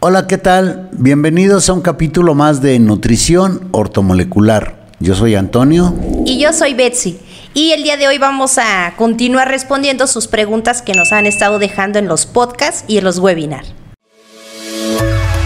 Hola, 0.00 0.28
¿qué 0.28 0.38
tal? 0.38 0.90
Bienvenidos 0.92 1.68
a 1.68 1.72
un 1.72 1.80
capítulo 1.80 2.36
más 2.36 2.62
de 2.62 2.78
Nutrición 2.78 3.68
Ortomolecular. 3.72 4.86
Yo 5.00 5.16
soy 5.16 5.34
Antonio. 5.34 5.92
Y 6.24 6.38
yo 6.38 6.52
soy 6.52 6.74
Betsy. 6.74 7.18
Y 7.52 7.72
el 7.72 7.82
día 7.82 7.96
de 7.96 8.06
hoy 8.06 8.16
vamos 8.16 8.58
a 8.58 8.94
continuar 8.96 9.48
respondiendo 9.48 10.06
sus 10.06 10.28
preguntas 10.28 10.82
que 10.82 10.94
nos 10.94 11.10
han 11.10 11.26
estado 11.26 11.58
dejando 11.58 11.98
en 11.98 12.06
los 12.06 12.26
podcasts 12.26 12.84
y 12.86 12.98
en 12.98 13.04
los 13.04 13.18
webinars. 13.18 13.74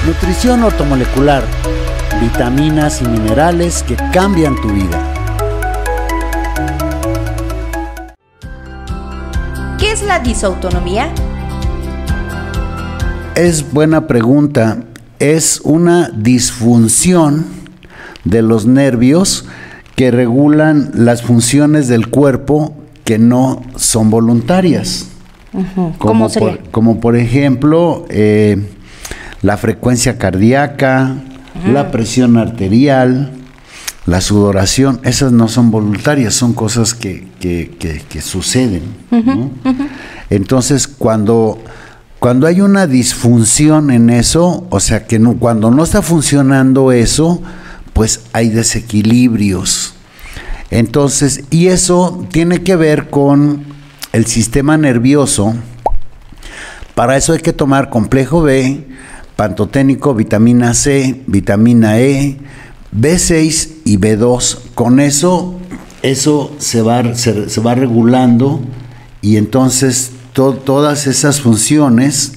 Nutrición 0.07 0.63
ortomolecular. 0.63 1.43
Vitaminas 2.21 3.01
y 3.01 3.07
minerales 3.07 3.83
que 3.83 3.97
cambian 4.13 4.55
tu 4.61 4.69
vida. 4.69 5.01
¿Qué 9.79 9.93
es 9.93 10.03
la 10.03 10.19
disautonomía? 10.19 11.11
Es 13.35 13.73
buena 13.73 14.07
pregunta. 14.07 14.85
Es 15.19 15.61
una 15.65 16.11
disfunción 16.11 17.47
de 18.25 18.43
los 18.43 18.67
nervios 18.67 19.47
que 19.97 20.11
regulan 20.11 20.91
las 20.95 21.23
funciones 21.23 21.89
del 21.89 22.09
cuerpo 22.09 22.75
que 23.05 23.19
no 23.19 23.63
son 23.77 24.11
voluntarias. 24.11 25.07
¿Cómo 25.53 25.95
Como, 25.99 26.29
sería? 26.29 26.57
por, 26.59 26.71
como 26.71 27.01
por 27.01 27.17
ejemplo 27.17 28.07
eh, 28.09 28.59
la 29.43 29.57
frecuencia 29.57 30.19
cardíaca, 30.19 31.15
la 31.71 31.91
presión 31.91 32.39
arterial, 32.39 33.33
la 34.07 34.21
sudoración, 34.21 35.01
esas 35.05 35.31
no 35.33 35.49
son 35.49 35.71
voluntarias, 35.71 36.35
son 36.35 36.55
cosas 36.55 36.95
que, 36.95 37.29
que- 37.39 37.71
que- 37.79 38.03
que 38.09 38.21
suceden. 38.23 38.83
¿no? 39.11 39.51
Entonces, 40.31 40.89
cuando, 40.89 41.59
cuando 42.23 42.47
hay 42.47 42.61
una 42.61 42.87
disfunción 42.87 43.91
en 43.91 44.09
eso, 44.09 44.69
o 44.71 44.79
sea, 44.79 45.09
que 45.09 45.21
cuando 45.41 45.73
no 45.73 45.83
está 45.83 46.03
funcionando 46.03 46.93
eso, 46.93 47.43
pues 47.95 48.21
hay 48.33 48.49
desequilibrios. 48.49 49.95
Entonces, 50.71 51.43
y 51.51 51.67
eso 51.67 52.25
tiene 52.31 52.63
que 52.63 52.77
ver 52.77 53.11
con 53.11 53.65
el 54.13 54.27
sistema 54.27 54.77
nervioso. 54.77 55.57
Para 56.95 57.17
eso 57.17 57.33
hay 57.33 57.41
que 57.41 57.53
tomar 57.53 57.91
complejo 57.91 58.41
B, 58.41 58.87
pantoténico, 59.35 60.15
vitamina 60.15 60.75
C, 60.75 61.25
vitamina 61.27 61.99
E, 61.99 62.39
B6 62.97 63.79
y 63.85 63.99
B2. 63.99 64.59
Con 64.77 65.01
eso, 65.01 65.59
eso 66.03 66.55
se 66.59 66.83
va, 66.83 67.17
se 67.17 67.61
va 67.61 67.75
regulando 67.75 68.61
y 69.23 69.39
entonces 69.39 70.13
to- 70.33 70.55
todas 70.55 71.07
esas 71.07 71.41
funciones 71.41 72.33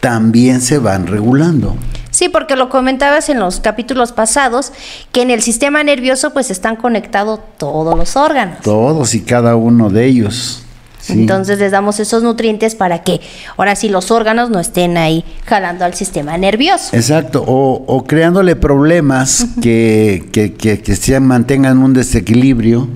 también 0.00 0.60
se 0.60 0.78
van 0.78 1.06
regulando. 1.06 1.76
Sí, 2.10 2.28
porque 2.28 2.56
lo 2.56 2.68
comentabas 2.68 3.28
en 3.28 3.38
los 3.38 3.60
capítulos 3.60 4.12
pasados, 4.12 4.72
que 5.12 5.22
en 5.22 5.30
el 5.30 5.42
sistema 5.42 5.82
nervioso 5.84 6.32
pues 6.32 6.50
están 6.50 6.76
conectados 6.76 7.40
todos 7.58 7.96
los 7.96 8.16
órganos. 8.16 8.60
Todos 8.62 9.14
y 9.14 9.20
cada 9.20 9.56
uno 9.56 9.90
de 9.90 10.06
ellos. 10.06 10.62
Sí. 11.00 11.12
Entonces 11.12 11.58
les 11.58 11.70
damos 11.72 12.00
esos 12.00 12.22
nutrientes 12.22 12.74
para 12.74 13.02
que 13.02 13.20
ahora 13.56 13.76
sí 13.76 13.88
los 13.88 14.10
órganos 14.10 14.50
no 14.50 14.58
estén 14.58 14.96
ahí 14.96 15.24
jalando 15.46 15.84
al 15.84 15.94
sistema 15.94 16.36
nervioso. 16.36 16.94
Exacto, 16.96 17.44
o, 17.46 17.84
o 17.86 18.04
creándole 18.04 18.56
problemas 18.56 19.46
que, 19.62 20.28
que, 20.32 20.54
que, 20.54 20.80
que 20.82 20.96
se 20.96 21.18
mantengan 21.20 21.78
un 21.78 21.92
desequilibrio 21.94 22.88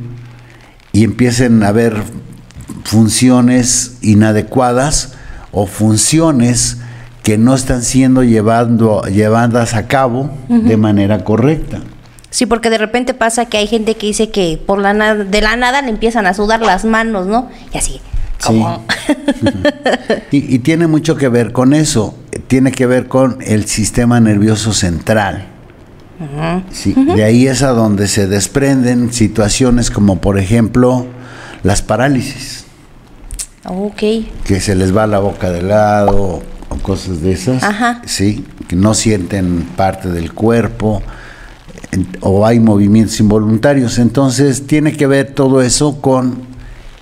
y 0.92 1.04
empiecen 1.04 1.62
a 1.62 1.68
haber 1.68 2.02
funciones 2.84 3.96
inadecuadas 4.02 5.14
o 5.50 5.66
funciones 5.66 6.78
que 7.22 7.38
no 7.38 7.54
están 7.54 7.82
siendo 7.82 8.24
llevando, 8.24 9.02
llevadas 9.02 9.74
a 9.74 9.86
cabo 9.86 10.30
de 10.48 10.76
manera 10.76 11.24
correcta. 11.24 11.80
Sí, 12.30 12.46
porque 12.46 12.70
de 12.70 12.78
repente 12.78 13.14
pasa 13.14 13.46
que 13.46 13.58
hay 13.58 13.66
gente 13.66 13.94
que 13.94 14.06
dice 14.06 14.30
que 14.30 14.58
por 14.64 14.78
la 14.78 15.14
de 15.14 15.40
la 15.40 15.56
nada 15.56 15.82
le 15.82 15.90
empiezan 15.90 16.26
a 16.26 16.34
sudar 16.34 16.62
las 16.62 16.84
manos, 16.84 17.26
¿no? 17.26 17.48
Y 17.72 17.78
así. 17.78 18.00
Sí. 18.38 18.64
y 20.32 20.58
tiene 20.60 20.88
mucho 20.88 21.16
que 21.16 21.28
ver 21.28 21.52
con 21.52 21.74
eso, 21.74 22.18
tiene 22.48 22.72
que 22.72 22.86
ver 22.86 23.06
con 23.06 23.38
el 23.42 23.66
sistema 23.66 24.18
nervioso 24.18 24.72
central. 24.72 25.52
Sí, 26.70 26.94
De 26.94 27.24
ahí 27.24 27.46
es 27.46 27.62
a 27.62 27.70
donde 27.70 28.06
se 28.06 28.26
desprenden 28.26 29.12
situaciones 29.12 29.90
como 29.90 30.20
por 30.20 30.38
ejemplo 30.38 31.06
las 31.62 31.82
parálisis, 31.82 32.51
ok. 33.64 34.02
que 34.44 34.60
se 34.60 34.74
les 34.74 34.96
va 34.96 35.06
la 35.06 35.18
boca 35.18 35.50
de 35.50 35.62
lado 35.62 36.42
o 36.68 36.76
cosas 36.82 37.20
de 37.22 37.32
esas, 37.32 37.62
Ajá. 37.62 38.02
sí, 38.06 38.44
que 38.68 38.76
no 38.76 38.94
sienten 38.94 39.66
parte 39.76 40.08
del 40.08 40.32
cuerpo 40.32 41.02
o 42.20 42.46
hay 42.46 42.58
movimientos 42.60 43.20
involuntarios. 43.20 43.98
Entonces 43.98 44.66
tiene 44.66 44.92
que 44.96 45.06
ver 45.06 45.34
todo 45.34 45.60
eso 45.62 46.00
con 46.00 46.50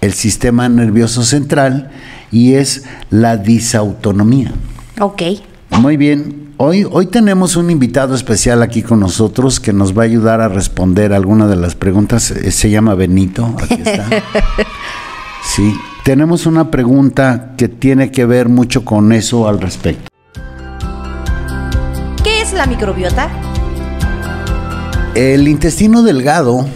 el 0.00 0.12
sistema 0.12 0.68
nervioso 0.68 1.22
central 1.22 1.90
y 2.32 2.54
es 2.54 2.84
la 3.10 3.36
disautonomía. 3.36 4.52
Ok. 5.00 5.22
Muy 5.70 5.96
bien. 5.96 6.50
Hoy, 6.56 6.86
hoy 6.90 7.06
tenemos 7.06 7.56
un 7.56 7.70
invitado 7.70 8.14
especial 8.14 8.62
aquí 8.62 8.82
con 8.82 9.00
nosotros 9.00 9.60
que 9.60 9.72
nos 9.72 9.96
va 9.96 10.02
a 10.02 10.06
ayudar 10.06 10.40
a 10.40 10.48
responder 10.48 11.12
algunas 11.12 11.48
de 11.48 11.56
las 11.56 11.74
preguntas. 11.74 12.30
Eh, 12.32 12.50
Se 12.50 12.68
llama 12.68 12.94
Benito. 12.94 13.54
Aquí 13.62 13.74
está. 13.84 14.06
Sí. 15.42 15.74
Tenemos 16.04 16.46
una 16.46 16.70
pregunta 16.70 17.52
que 17.58 17.68
tiene 17.68 18.10
que 18.10 18.24
ver 18.24 18.48
mucho 18.48 18.84
con 18.86 19.12
eso 19.12 19.46
al 19.46 19.60
respecto. 19.60 20.08
¿Qué 22.24 22.40
es 22.40 22.54
la 22.54 22.66
microbiota? 22.66 23.28
El 25.14 25.46
intestino 25.46 26.02
delgado 26.02 26.66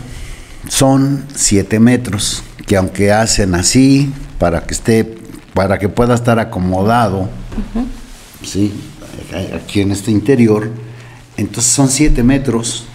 son 0.68 1.24
7 1.34 1.80
metros, 1.80 2.42
que 2.66 2.76
aunque 2.76 3.12
hacen 3.12 3.54
así 3.54 4.12
para 4.38 4.64
que 4.64 4.74
esté, 4.74 5.16
para 5.54 5.78
que 5.78 5.88
pueda 5.88 6.14
estar 6.14 6.38
acomodado, 6.38 7.30
sí, 8.42 8.74
aquí 9.54 9.80
en 9.80 9.92
este 9.92 10.10
interior, 10.10 10.70
entonces 11.38 11.72
son 11.72 11.88
7 11.88 12.22
metros. 12.22 12.86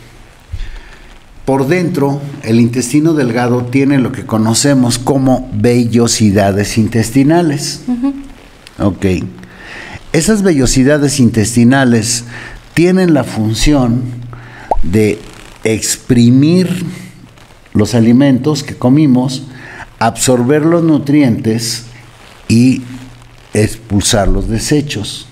Por 1.49 1.65
dentro, 1.65 2.21
el 2.43 2.59
intestino 2.59 3.15
delgado 3.15 3.65
tiene 3.65 3.97
lo 3.97 4.11
que 4.11 4.23
conocemos 4.23 4.99
como 4.99 5.49
vellosidades 5.51 6.77
intestinales. 6.77 7.81
Ok. 8.77 9.03
Esas 10.13 10.43
vellosidades 10.43 11.19
intestinales 11.19 12.25
tienen 12.75 13.15
la 13.15 13.23
función 13.23 14.03
de 14.83 15.17
exprimir 15.63 16.85
los 17.73 17.95
alimentos 17.95 18.61
que 18.61 18.75
comimos, 18.75 19.41
absorber 19.97 20.63
los 20.63 20.83
nutrientes 20.83 21.85
y 22.47 22.83
expulsar 23.55 24.27
los 24.27 24.47
desechos. 24.47 25.27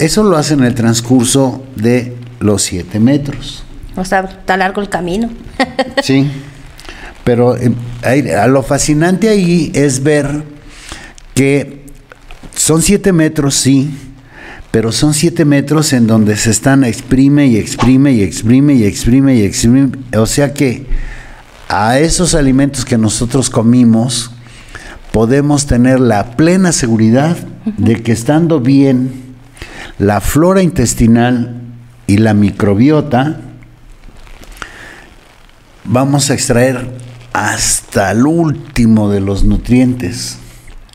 Eso 0.00 0.24
lo 0.24 0.36
hace 0.36 0.54
en 0.54 0.64
el 0.64 0.74
transcurso 0.74 1.62
de 1.76 2.16
los 2.40 2.62
7 2.62 2.98
metros. 2.98 3.62
O 3.98 4.04
sea, 4.04 4.20
está 4.20 4.56
largo 4.56 4.80
el 4.80 4.88
camino. 4.88 5.30
Sí. 6.02 6.30
Pero 7.24 7.56
eh, 7.56 7.72
ahí- 8.02 8.30
a 8.30 8.46
lo 8.46 8.62
fascinante 8.62 9.28
ahí 9.28 9.70
es 9.74 10.02
ver 10.02 10.44
que 11.34 11.84
son 12.54 12.80
siete 12.82 13.12
metros, 13.12 13.54
sí, 13.54 13.90
pero 14.70 14.92
son 14.92 15.12
siete 15.14 15.44
metros 15.44 15.92
en 15.92 16.06
donde 16.06 16.36
se 16.36 16.50
están 16.50 16.84
exprime 16.84 17.46
y 17.46 17.56
exprime 17.56 18.12
y 18.12 18.22
exprime 18.22 18.74
y 18.74 18.84
exprime 18.84 19.34
y 19.36 19.42
exprime. 19.42 19.90
O 20.16 20.26
sea 20.26 20.54
que 20.54 20.86
a 21.68 21.98
esos 21.98 22.34
alimentos 22.34 22.84
que 22.84 22.96
nosotros 22.96 23.50
comimos 23.50 24.30
podemos 25.12 25.66
tener 25.66 26.00
la 26.00 26.32
plena 26.36 26.72
seguridad 26.72 27.36
de 27.76 28.02
que 28.02 28.12
estando 28.12 28.60
bien 28.60 29.10
la 29.98 30.20
flora 30.20 30.62
intestinal 30.62 31.60
y 32.06 32.18
la 32.18 32.32
microbiota, 32.34 33.40
vamos 35.88 36.30
a 36.30 36.34
extraer 36.34 36.86
hasta 37.32 38.12
el 38.12 38.26
último 38.26 39.10
de 39.10 39.20
los 39.20 39.44
nutrientes. 39.44 40.38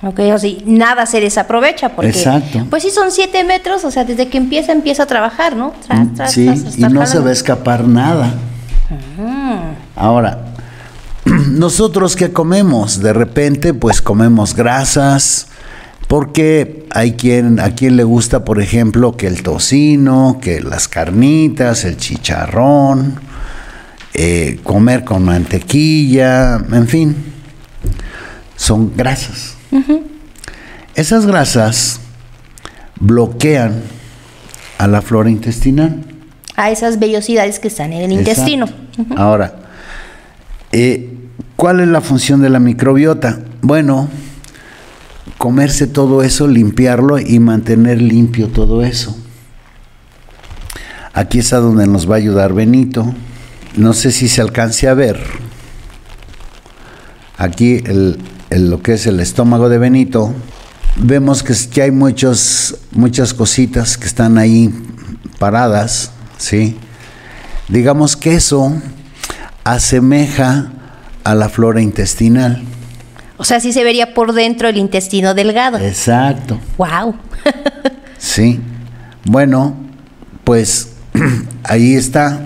Ok, 0.02 0.20
o 0.34 0.38
sea, 0.38 0.52
nada 0.66 1.06
se 1.06 1.22
desaprovecha 1.22 1.90
porque... 1.90 2.10
Exacto. 2.10 2.68
Pues 2.70 2.84
sí, 2.84 2.92
son 2.92 3.12
siete 3.12 3.44
metros, 3.44 3.86
o 3.86 3.92
sea, 3.92 4.04
desde 4.04 4.28
que 4.28 4.38
empieza, 4.38 4.74
empieza 4.74 5.04
a 5.04 5.06
trabajar, 5.06 5.56
¿no? 5.56 5.74
Tras, 5.86 6.14
tras, 6.14 6.32
Sí, 6.34 6.46
tras, 6.46 6.78
y 6.78 6.82
no 6.82 7.06
se 7.06 7.20
va 7.20 7.30
a 7.30 7.34
escapar 7.34 7.88
nada. 7.88 8.34
Ahora, 9.96 10.40
nosotros 11.26 12.18
qué 12.18 12.34
comemos? 12.34 13.00
De 13.00 13.14
repente, 13.14 13.74
pues 13.74 14.02
comemos 14.02 14.56
grasas, 14.56 15.48
porque 16.10 16.86
hay 16.92 17.14
quien, 17.14 17.62
a 17.62 17.74
quien 17.74 17.96
le 17.96 18.04
gusta, 18.04 18.44
por 18.44 18.62
ejemplo, 18.62 19.16
que 19.16 19.28
el 19.28 19.42
tocino, 19.42 20.40
que 20.42 20.60
las 20.60 20.90
carnitas, 20.90 21.86
el 21.86 21.96
chicharrón, 21.96 23.22
eh, 24.14 24.60
comer 24.64 25.04
con 25.04 25.26
mantequilla, 25.26 26.58
en 26.72 26.88
fin, 26.88 27.16
son 28.56 28.96
grasas. 28.96 29.56
Esas 30.96 31.26
grasas 31.26 32.00
bloquean 33.00 33.82
a 34.78 34.88
la 34.88 35.02
flora 35.02 35.30
intestinal. 35.30 36.04
A 36.56 36.70
esas 36.70 37.00
vellosidades 37.00 37.60
que 37.60 37.68
están 37.68 37.94
en 37.94 38.04
el 38.04 38.12
intestino. 38.12 38.68
Ahora, 39.16 39.56
eh, 40.72 41.10
¿cuál 41.56 41.80
es 41.80 41.88
la 41.88 42.02
función 42.02 42.42
de 42.42 42.50
la 42.50 42.60
microbiota? 42.60 43.40
Bueno, 43.62 44.08
comerse 45.40 45.88
todo 45.88 46.22
eso, 46.22 46.48
limpiarlo 46.48 47.18
y 47.20 47.40
mantener 47.40 48.02
limpio 48.02 48.50
todo 48.50 48.84
eso. 48.84 49.18
Aquí 51.14 51.40
es 51.40 51.54
a 51.54 51.58
donde 51.58 51.88
nos 51.88 52.10
va 52.10 52.16
a 52.16 52.18
ayudar 52.18 52.54
Benito. 52.54 53.14
No 53.76 53.94
sé 53.94 54.12
si 54.12 54.28
se 54.28 54.42
alcance 54.42 54.88
a 54.88 54.94
ver. 54.94 55.20
Aquí 57.38 57.82
el, 57.86 58.20
el- 58.50 58.70
lo 58.70 58.82
que 58.82 58.94
es 58.94 59.08
el 59.08 59.20
estómago 59.20 59.70
de 59.70 59.78
Benito. 59.78 60.34
Vemos 60.96 61.42
que, 61.42 61.56
que 61.72 61.82
hay 61.82 61.92
muchos, 61.92 62.76
muchas 62.92 63.34
cositas 63.34 63.98
que 63.98 64.06
están 64.06 64.38
ahí 64.38 64.72
paradas, 65.40 66.12
¿sí? 66.38 66.78
Digamos 67.68 68.16
que 68.16 68.36
eso 68.36 68.72
asemeja 69.64 70.72
a 71.24 71.34
la 71.34 71.50
flora 71.50 71.82
intestinal. 71.82 72.62
O 73.38 73.44
sea, 73.44 73.60
sí 73.60 73.74
se 73.74 73.84
vería 73.84 74.14
por 74.14 74.34
dentro 74.34 74.68
el 74.70 74.78
intestino 74.78 75.34
delgado. 75.34 75.80
Exacto. 75.80 76.60
Wow. 76.78 77.16
Sí. 78.20 78.62
Bueno, 79.26 79.76
pues 80.46 80.92
ahí 81.66 81.96
está. 81.96 82.40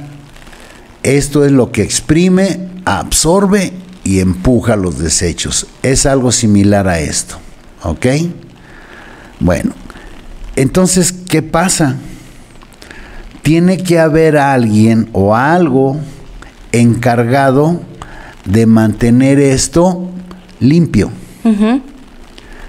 Esto 1.07 1.45
es 1.45 1.53
lo 1.53 1.71
que 1.71 1.83
exprime, 1.83 2.59
absorbe 2.83 3.71
y 4.03 4.19
empuja 4.19 4.75
los 4.75 4.99
desechos. 4.99 5.65
Es 5.81 6.05
algo 6.05 6.33
similar 6.33 6.89
a 6.89 6.99
esto. 6.99 7.37
¿Ok? 7.83 8.07
Bueno, 9.39 9.71
entonces, 10.57 11.13
¿qué 11.13 11.41
pasa? 11.41 11.95
Tiene 13.41 13.77
que 13.77 13.99
haber 13.99 14.35
alguien 14.35 15.07
o 15.13 15.33
algo 15.33 15.95
encargado 16.73 17.79
de 18.43 18.65
mantener 18.65 19.39
esto 19.39 20.09
limpio. 20.59 21.09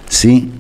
¿Sí? 0.08 0.52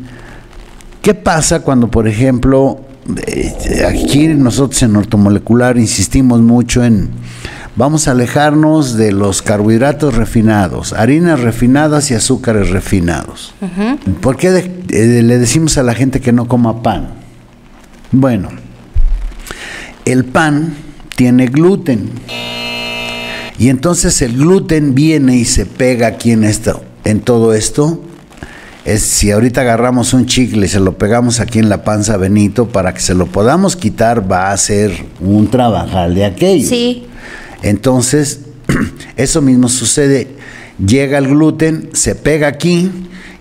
¿Qué 1.00 1.14
pasa 1.14 1.60
cuando, 1.60 1.88
por 1.88 2.08
ejemplo, 2.08 2.80
eh, 3.24 3.84
aquí 3.88 4.26
nosotros 4.26 4.82
en 4.82 4.96
ortomolecular 4.96 5.78
insistimos 5.78 6.40
mucho 6.40 6.82
en 6.82 7.10
vamos 7.78 8.08
a 8.08 8.10
alejarnos 8.10 8.94
de 8.96 9.12
los 9.12 9.40
carbohidratos 9.40 10.14
refinados, 10.16 10.92
harinas 10.92 11.40
refinadas 11.40 12.10
y 12.10 12.14
azúcares 12.14 12.70
refinados? 12.70 13.54
¿Por 14.20 14.36
qué 14.36 14.50
de- 14.50 14.70
eh, 14.90 15.22
le 15.22 15.38
decimos 15.38 15.78
a 15.78 15.82
la 15.84 15.94
gente 15.94 16.20
que 16.20 16.32
no 16.32 16.46
coma 16.48 16.82
pan? 16.82 17.10
Bueno, 18.10 18.48
el 20.04 20.24
pan 20.24 20.74
tiene 21.16 21.46
gluten. 21.46 22.10
Y 23.58 23.68
entonces 23.70 24.22
el 24.22 24.36
gluten 24.36 24.94
viene 24.94 25.36
y 25.36 25.44
se 25.44 25.64
pega 25.66 26.06
aquí 26.08 26.32
en 26.32 26.44
esto, 26.44 26.82
en 27.04 27.20
todo 27.20 27.54
esto. 27.54 28.02
Es 28.84 29.02
si 29.02 29.30
ahorita 29.32 29.60
agarramos 29.60 30.14
un 30.14 30.26
chicle 30.26 30.64
y 30.66 30.68
se 30.68 30.80
lo 30.80 30.96
pegamos 30.96 31.40
aquí 31.40 31.58
en 31.58 31.68
la 31.68 31.84
panza 31.84 32.14
a 32.14 32.16
Benito 32.16 32.68
para 32.68 32.94
que 32.94 33.00
se 33.00 33.14
lo 33.14 33.26
podamos 33.26 33.76
quitar 33.76 34.30
va 34.30 34.50
a 34.52 34.56
ser 34.56 34.92
un 35.20 35.48
trabajal 35.50 36.14
de 36.14 36.24
aquello. 36.24 36.68
Sí. 36.68 37.04
Entonces, 37.62 38.40
eso 39.16 39.42
mismo 39.42 39.68
sucede. 39.68 40.28
Llega 40.84 41.18
el 41.18 41.28
gluten, 41.28 41.90
se 41.92 42.14
pega 42.14 42.46
aquí 42.48 42.90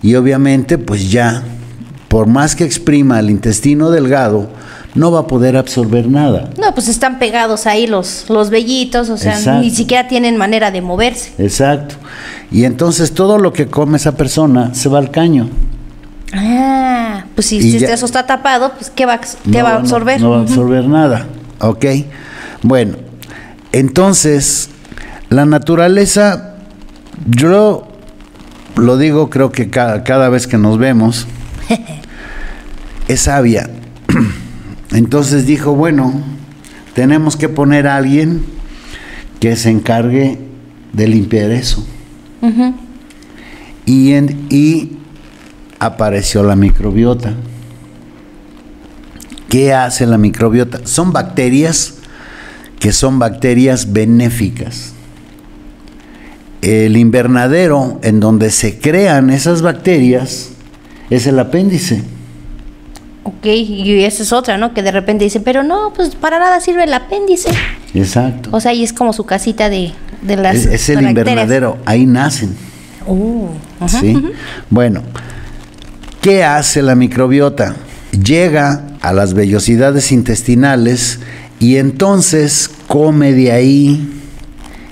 y 0.02 0.16
obviamente 0.16 0.78
pues 0.78 1.12
ya, 1.12 1.44
por 2.08 2.26
más 2.28 2.56
que 2.56 2.64
exprima 2.64 3.20
el 3.20 3.30
intestino 3.30 3.92
delgado, 3.92 4.50
no 4.96 5.12
va 5.12 5.20
a 5.20 5.28
poder 5.28 5.56
absorber 5.58 6.08
nada. 6.10 6.50
No, 6.60 6.74
pues 6.74 6.88
están 6.88 7.20
pegados 7.20 7.68
ahí 7.68 7.86
los, 7.86 8.26
los 8.30 8.50
vellitos, 8.50 9.10
o 9.12 9.18
sea, 9.18 9.38
Exacto. 9.38 9.62
ni 9.62 9.70
siquiera 9.70 10.08
tienen 10.08 10.38
manera 10.38 10.72
de 10.72 10.82
moverse. 10.82 11.34
Exacto. 11.38 11.96
Y 12.52 12.64
entonces 12.64 13.14
todo 13.14 13.38
lo 13.38 13.54
que 13.54 13.68
come 13.68 13.98
esa 13.98 14.14
persona 14.18 14.74
se 14.74 14.90
va 14.90 14.98
al 14.98 15.12
caño. 15.12 15.50
Ah, 16.34 17.26
pues 17.36 17.46
si, 17.48 17.62
si 17.62 17.78
ya- 17.80 17.94
eso 17.94 18.06
está 18.08 18.26
tapado, 18.26 18.72
pues 18.78 18.90
¿qué 18.90 19.06
va, 19.06 19.14
a- 19.16 19.20
qué 19.20 19.60
No, 19.60 19.64
va 19.64 19.70
a 19.72 19.76
absorber? 19.76 20.20
No, 20.20 20.32
va 20.32 20.38
a 20.38 20.42
absorber 20.42 20.86
nada. 20.88 21.28
¿Ok? 21.60 21.86
Bueno, 22.64 22.98
entonces, 23.80 24.70
la 25.30 25.46
naturaleza, 25.46 26.56
yo 27.30 27.88
lo 28.76 28.98
digo, 28.98 29.30
creo 29.30 29.52
que 29.52 29.70
cada, 29.70 30.04
cada 30.04 30.30
vez 30.30 30.48
que 30.48 30.58
nos 30.58 30.78
vemos, 30.78 31.28
es 33.08 33.22
sabia. 33.22 33.70
Entonces 34.92 35.46
dijo, 35.46 35.76
bueno, 35.76 36.14
tenemos 36.94 37.36
que 37.38 37.50
poner 37.50 37.88
a 37.88 37.98
alguien 37.98 38.44
que 39.40 39.56
se 39.56 39.70
encargue 39.70 40.40
de 40.94 41.08
limpiar 41.08 41.52
eso. 41.52 41.86
y, 43.86 44.14
en- 44.14 44.48
y 44.50 44.94
apareció 45.80 46.42
la 46.44 46.56
microbiota. 46.56 47.34
¿Qué 49.50 49.74
hace 49.74 50.06
la 50.06 50.18
microbiota? 50.18 50.82
Son 50.86 51.14
bacterias 51.14 51.97
que 52.80 52.92
son 52.92 53.20
bacterias 53.20 53.94
benéficas. 53.94 54.94
El 56.62 56.98
invernadero 56.98 58.00
en 58.04 58.20
donde 58.20 58.52
se 58.52 58.80
crean 58.80 59.30
esas 59.30 59.62
bacterias 59.62 60.50
es 61.10 61.28
el 61.28 61.40
apéndice. 61.40 62.04
Ok, 63.24 63.46
y 63.46 64.04
esa 64.04 64.24
es 64.24 64.32
otra, 64.32 64.58
¿no? 64.58 64.74
Que 64.74 64.82
de 64.82 64.92
repente 64.92 65.26
dicen, 65.26 65.44
pero 65.44 65.62
no, 65.62 65.92
pues 65.94 66.16
para 66.16 66.40
nada 66.40 66.60
sirve 66.62 66.86
el 66.86 66.94
apéndice. 66.94 67.50
Exacto. 67.94 68.50
O 68.54 68.60
sea, 68.60 68.72
ahí 68.72 68.84
es 68.84 68.94
como 68.94 69.12
su 69.14 69.26
casita 69.26 69.70
de, 69.70 69.92
de 70.22 70.38
las 70.38 70.56
Es, 70.56 70.66
es 70.66 70.90
el 70.90 71.02
invernadero, 71.02 71.78
ahí 71.86 72.06
nacen. 72.06 72.56
Uh, 73.06 73.50
ajá. 73.80 74.00
¿sí? 74.00 74.18
Bueno, 74.70 75.04
¿qué 76.22 76.44
hace 76.44 76.82
la 76.82 76.96
microbiota? 76.96 77.76
Llega 78.12 78.84
a 79.02 79.14
las 79.14 79.34
vellosidades 79.34 80.12
intestinales 80.12 81.20
y 81.60 81.78
entonces 81.78 82.70
come 82.88 83.34
de 83.34 83.52
ahí 83.52 84.14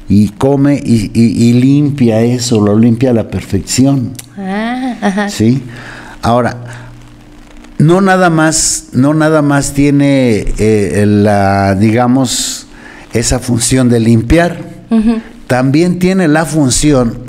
y 0.09 0.29
come 0.29 0.81
y, 0.83 1.11
y- 1.13 1.49
y 1.49 1.53
limpia 1.53 2.21
eso, 2.21 2.61
lo 2.61 2.77
limpia 2.77 3.09
a 3.11 3.13
la 3.13 3.27
perfección. 3.29 4.11
Ah, 4.37 4.95
ajá. 5.01 5.29
¿sí? 5.29 5.61
Ahora, 6.21 6.57
no 7.77 8.01
nada 8.01 8.29
más, 8.29 8.87
no 8.93 9.13
nada 9.13 9.41
más 9.41 9.73
tiene 9.73 10.45
eh, 10.57 11.03
la, 11.07 11.75
digamos, 11.75 12.67
esa 13.13 13.39
función 13.39 13.89
de 13.89 13.99
limpiar, 13.99 14.75
también 15.47 15.99
tiene 15.99 16.27
la 16.27 16.45
función 16.45 17.19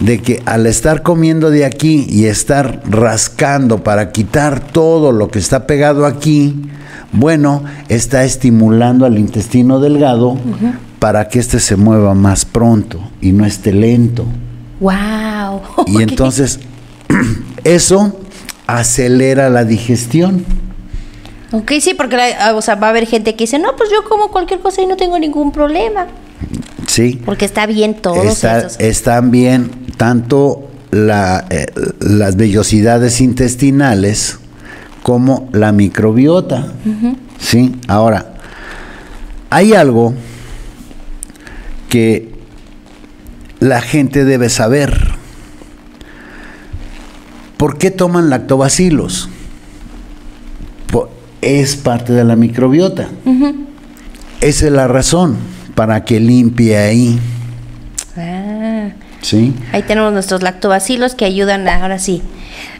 de 0.00 0.20
que 0.20 0.42
al 0.44 0.66
estar 0.66 1.02
comiendo 1.02 1.50
de 1.50 1.64
aquí 1.64 2.06
y 2.08 2.26
estar 2.26 2.82
rascando 2.88 3.82
para 3.82 4.10
quitar 4.12 4.60
todo 4.60 5.12
lo 5.12 5.28
que 5.28 5.38
está 5.38 5.66
pegado 5.66 6.04
aquí, 6.06 6.56
bueno, 7.12 7.62
está 7.88 8.24
estimulando 8.24 9.06
al 9.06 9.18
intestino 9.18 9.78
delgado 9.80 10.36
para 10.98 11.28
que 11.28 11.38
éste 11.38 11.60
se 11.60 11.76
mueva 11.76 12.14
más 12.14 12.44
pronto 12.44 12.98
y 13.20 13.32
no 13.32 13.44
esté 13.46 13.72
lento. 13.72 14.24
Wow. 14.80 15.60
Y 15.86 16.02
entonces 16.02 16.58
eso 17.64 18.18
acelera 18.66 19.48
la 19.50 19.64
digestión. 19.64 20.44
Ok, 21.52 21.72
sí, 21.80 21.94
porque 21.94 22.16
la- 22.16 22.48
ah, 22.48 22.54
o 22.54 22.62
sea, 22.62 22.74
va 22.74 22.88
a 22.88 22.90
haber 22.90 23.06
gente 23.06 23.34
que 23.36 23.44
dice, 23.44 23.58
no, 23.60 23.76
pues 23.76 23.90
yo 23.90 24.08
como 24.08 24.28
cualquier 24.32 24.60
cosa 24.60 24.82
y 24.82 24.86
no 24.86 24.96
tengo 24.96 25.18
ningún 25.18 25.52
problema. 25.52 26.06
Sí. 26.94 27.20
Porque 27.24 27.44
está 27.44 27.66
bien 27.66 27.94
todos 28.00 28.24
Está- 28.24 28.58
esos. 28.58 28.78
están 28.78 29.32
bien 29.32 29.68
tanto 29.96 30.68
la, 30.92 31.44
eh, 31.50 31.66
las 31.98 32.36
vellosidades 32.36 33.20
intestinales 33.20 34.38
como 35.02 35.48
la 35.52 35.72
microbiota. 35.72 36.68
¿Sí? 37.40 37.74
Ahora, 37.88 38.34
hay 39.50 39.72
algo 39.74 40.14
que 41.88 42.32
la 43.58 43.80
gente 43.80 44.24
debe 44.24 44.48
saber. 44.48 44.96
¿Por 47.56 47.76
qué 47.76 47.90
toman 47.90 48.30
lactobacilos? 48.30 49.28
Po- 50.92 51.08
Es 51.40 51.74
parte 51.74 52.12
de 52.12 52.22
la 52.22 52.36
microbiota. 52.36 53.08
Esa 54.40 54.66
es 54.66 54.72
la 54.72 54.86
razón 54.86 55.36
para 55.74 56.04
que 56.04 56.20
limpie 56.20 56.76
ahí. 56.76 57.18
Ah, 58.16 58.90
¿Sí? 59.22 59.54
ahí 59.72 59.82
tenemos 59.82 60.12
nuestros 60.12 60.42
lactobacilos 60.42 61.14
que 61.14 61.24
ayudan 61.24 61.66
a- 61.68 61.82
ahora 61.82 61.98
sí. 61.98 62.22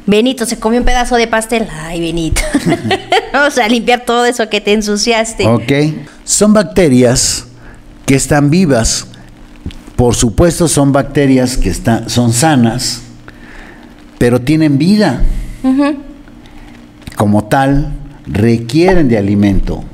Benito 0.07 0.45
se 0.47 0.59
comió 0.59 0.79
un 0.81 0.85
pedazo 0.87 1.17
de 1.17 1.27
pastel. 1.27 1.67
Ay, 1.83 2.01
Benito. 2.01 2.43
Vamos 3.33 3.59
a 3.59 3.67
limpiar 3.69 4.05
todo 4.05 4.25
eso 4.27 4.49
que 4.49 4.61
te 4.61 4.73
ensuciaste. 4.73 5.47
Ok. 5.47 5.73
Son 6.25 6.53
bacterias 6.53 7.47
que 8.07 8.15
están 8.15 8.51
vivas. 8.51 9.07
Por 9.97 10.15
supuesto, 10.15 10.69
son 10.69 10.93
bacterias 10.93 11.57
que 11.57 11.71
están, 11.71 12.11
son 12.11 12.33
sanas, 12.33 13.01
pero 14.19 14.41
tienen 14.41 14.77
vida. 14.77 15.23
Como 17.17 17.45
tal, 17.45 17.93
requieren 18.27 19.09
de 19.09 19.17
alimento. 19.19 19.85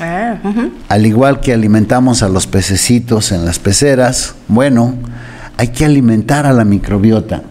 Ah. 0.00 0.36
Al 0.88 1.06
igual 1.06 1.40
que 1.40 1.52
alimentamos 1.52 2.22
a 2.22 2.28
los 2.28 2.46
pececitos 2.46 3.32
en 3.32 3.44
las 3.44 3.58
peceras, 3.58 4.34
bueno, 4.48 4.94
hay 5.56 5.68
que 5.68 5.84
alimentar 5.84 6.46
a 6.46 6.52
la 6.52 6.64
microbiota. 6.64 7.42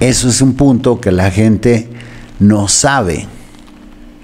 Eso 0.00 0.28
es 0.28 0.40
un 0.40 0.54
punto 0.54 1.00
que 1.00 1.12
la 1.12 1.30
gente 1.30 1.88
no 2.40 2.66
sabe. 2.68 3.26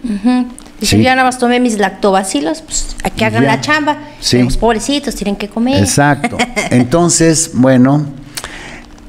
Dice, 0.02 0.96
Sí. 0.96 1.02
yo 1.02 1.10
nada 1.10 1.24
más 1.24 1.38
tomé 1.38 1.60
mis 1.60 1.78
lactobacilos, 1.78 2.62
pues 2.62 2.96
a 3.04 3.10
que 3.10 3.24
hagan 3.24 3.42
Ya. 3.44 3.48
la 3.56 3.60
chamba. 3.60 3.98
Sí. 4.20 4.42
Los 4.42 4.56
pobrecitos 4.56 5.14
tienen 5.14 5.36
que 5.36 5.48
comer. 5.48 5.78
Exacto. 5.78 6.38
Entonces, 6.70 7.50
bueno, 7.54 8.06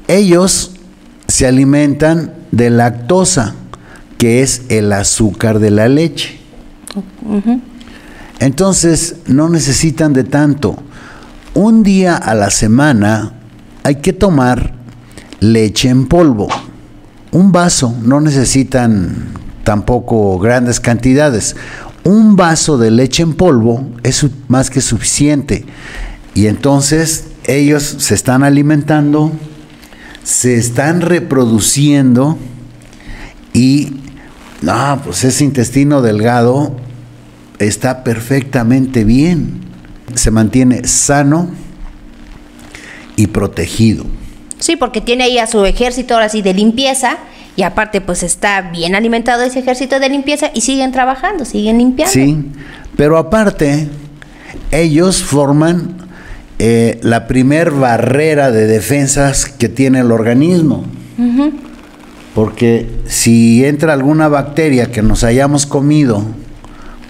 ellos 0.06 0.72
se 1.28 1.46
alimentan 1.46 2.34
de 2.52 2.68
lactosa, 2.70 3.54
que 4.18 4.42
es 4.42 4.62
el 4.68 4.92
azúcar 4.92 5.58
de 5.58 5.70
la 5.70 5.88
leche. 5.88 6.38
Entonces, 8.42 9.18
no 9.26 9.48
necesitan 9.48 10.12
de 10.12 10.24
tanto. 10.24 10.74
Un 11.54 11.84
día 11.84 12.16
a 12.16 12.34
la 12.34 12.50
semana 12.50 13.34
hay 13.84 14.00
que 14.00 14.12
tomar 14.12 14.74
leche 15.38 15.88
en 15.88 16.08
polvo. 16.08 16.48
Un 17.30 17.52
vaso, 17.52 17.94
no 18.02 18.20
necesitan 18.20 19.28
tampoco 19.62 20.40
grandes 20.40 20.80
cantidades. 20.80 21.54
Un 22.02 22.34
vaso 22.34 22.78
de 22.78 22.90
leche 22.90 23.22
en 23.22 23.34
polvo 23.34 23.88
es 24.02 24.26
más 24.48 24.70
que 24.70 24.80
suficiente. 24.80 25.64
Y 26.34 26.48
entonces 26.48 27.26
ellos 27.44 27.94
se 28.00 28.16
están 28.16 28.42
alimentando, 28.42 29.30
se 30.24 30.56
están 30.56 31.00
reproduciendo 31.00 32.36
y, 33.52 34.00
no, 34.62 35.00
pues 35.04 35.22
ese 35.22 35.44
intestino 35.44 36.02
delgado 36.02 36.74
está 37.66 38.04
perfectamente 38.04 39.04
bien. 39.04 39.60
Se 40.14 40.30
mantiene 40.30 40.86
sano 40.86 41.50
y 43.16 43.28
protegido. 43.28 44.04
Sí, 44.58 44.76
porque 44.76 45.00
tiene 45.00 45.24
ahí 45.24 45.38
a 45.38 45.46
su 45.46 45.64
ejército 45.64 46.14
ahora 46.14 46.28
sí 46.28 46.42
de 46.42 46.54
limpieza 46.54 47.18
y 47.56 47.62
aparte 47.62 48.00
pues 48.00 48.22
está 48.22 48.70
bien 48.70 48.94
alimentado 48.94 49.42
ese 49.42 49.58
ejército 49.58 50.00
de 50.00 50.08
limpieza 50.08 50.50
y 50.54 50.60
siguen 50.62 50.92
trabajando, 50.92 51.44
siguen 51.44 51.78
limpiando. 51.78 52.12
Sí, 52.12 52.44
pero 52.96 53.18
aparte, 53.18 53.88
ellos 54.70 55.22
forman 55.22 55.96
eh, 56.58 57.00
la 57.02 57.26
primer 57.26 57.72
barrera 57.72 58.50
de 58.50 58.66
defensas 58.66 59.46
que 59.46 59.68
tiene 59.68 60.00
el 60.00 60.12
organismo. 60.12 60.84
Porque 62.34 62.88
si 63.06 63.64
entra 63.64 63.92
alguna 63.92 64.28
bacteria 64.28 64.90
que 64.90 65.02
nos 65.02 65.22
hayamos 65.24 65.66
comido 65.66 66.24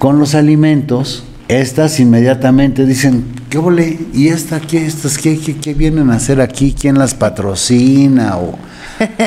con 0.03 0.19
los 0.19 0.35
alimentos, 0.35 1.23
estas 1.47 2.01
inmediatamente 2.01 2.87
dicen, 2.87 3.25
¿qué 3.49 3.59
ole? 3.59 4.01
¿Y 4.13 4.31
esta 4.31 4.59
qué? 4.59 4.85
¿Estas 4.85 5.17
qué, 5.17 5.39
qué, 5.39 5.59
qué 5.59 5.75
vienen 5.75 6.11
a 6.11 6.17
hacer 6.17 6.41
aquí? 6.41 6.75
¿Quién 6.77 6.99
las 6.99 7.15
patrocina? 7.15 8.37
¿O 8.37 8.59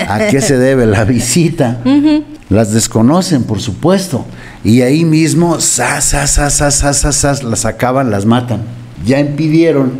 a 0.09 0.27
qué 0.29 0.41
se 0.41 0.57
debe 0.57 0.85
la 0.85 1.05
visita? 1.05 1.81
Las 2.49 2.73
desconocen, 2.73 3.45
por 3.45 3.61
supuesto. 3.61 4.25
Y 4.65 4.81
ahí 4.81 5.05
mismo, 5.05 5.61
zas, 5.61 6.09
zas, 6.09 6.31
zas, 6.31 6.75
zas, 6.75 7.15
zas, 7.15 7.43
las 7.43 7.63
acaban, 7.63 8.11
las 8.11 8.25
matan. 8.25 8.63
Ya 9.05 9.21
impidieron 9.21 9.93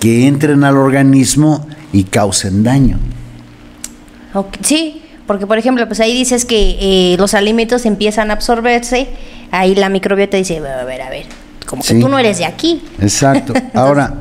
que 0.00 0.26
entren 0.26 0.64
al 0.64 0.76
organismo 0.76 1.68
y 1.92 2.02
causen 2.02 2.64
daño. 2.64 2.98
Sí, 4.60 5.02
porque 5.26 5.46
por 5.46 5.58
ejemplo, 5.58 5.86
pues 5.86 6.00
ahí 6.00 6.12
dices 6.12 6.44
que 6.44 6.76
eh, 6.80 7.16
los 7.18 7.34
alimentos 7.34 7.84
empiezan 7.84 8.30
a 8.30 8.34
absorberse, 8.34 9.08
ahí 9.58 9.74
la 9.74 9.88
microbiota 9.88 10.36
dice, 10.36 10.58
a 10.58 10.84
ver, 10.84 11.02
a 11.02 11.10
ver, 11.10 11.26
como 11.66 11.82
que 11.82 11.88
Sí. 11.94 12.00
tú 12.00 12.08
no 12.08 12.18
eres 12.18 12.38
de 12.38 12.44
aquí. 12.44 12.82
Exacto. 13.00 13.52
Ahora, 13.74 14.14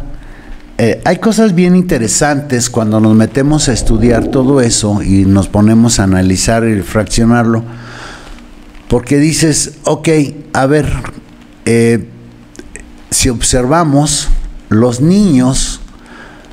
eh, 0.77 1.01
hay 1.05 1.17
cosas 1.17 1.55
bien 1.55 1.75
interesantes 1.75 2.69
cuando 2.69 2.99
nos 2.99 3.15
metemos 3.15 3.69
a 3.69 3.73
estudiar 3.73 4.27
todo 4.27 4.61
eso 4.61 5.01
y 5.01 5.25
nos 5.25 5.47
ponemos 5.47 5.99
a 5.99 6.03
analizar 6.03 6.67
y 6.67 6.81
fraccionarlo, 6.81 7.63
porque 8.87 9.17
dices, 9.17 9.77
ok, 9.83 10.09
a 10.53 10.65
ver, 10.65 10.91
eh, 11.65 12.07
si 13.09 13.29
observamos, 13.29 14.29
los 14.69 14.99
niños 15.01 15.79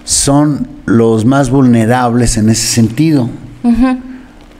son 0.04 0.68
los 0.86 1.24
más 1.24 1.50
vulnerables 1.50 2.36
en 2.36 2.48
ese 2.50 2.66
sentido, 2.66 3.28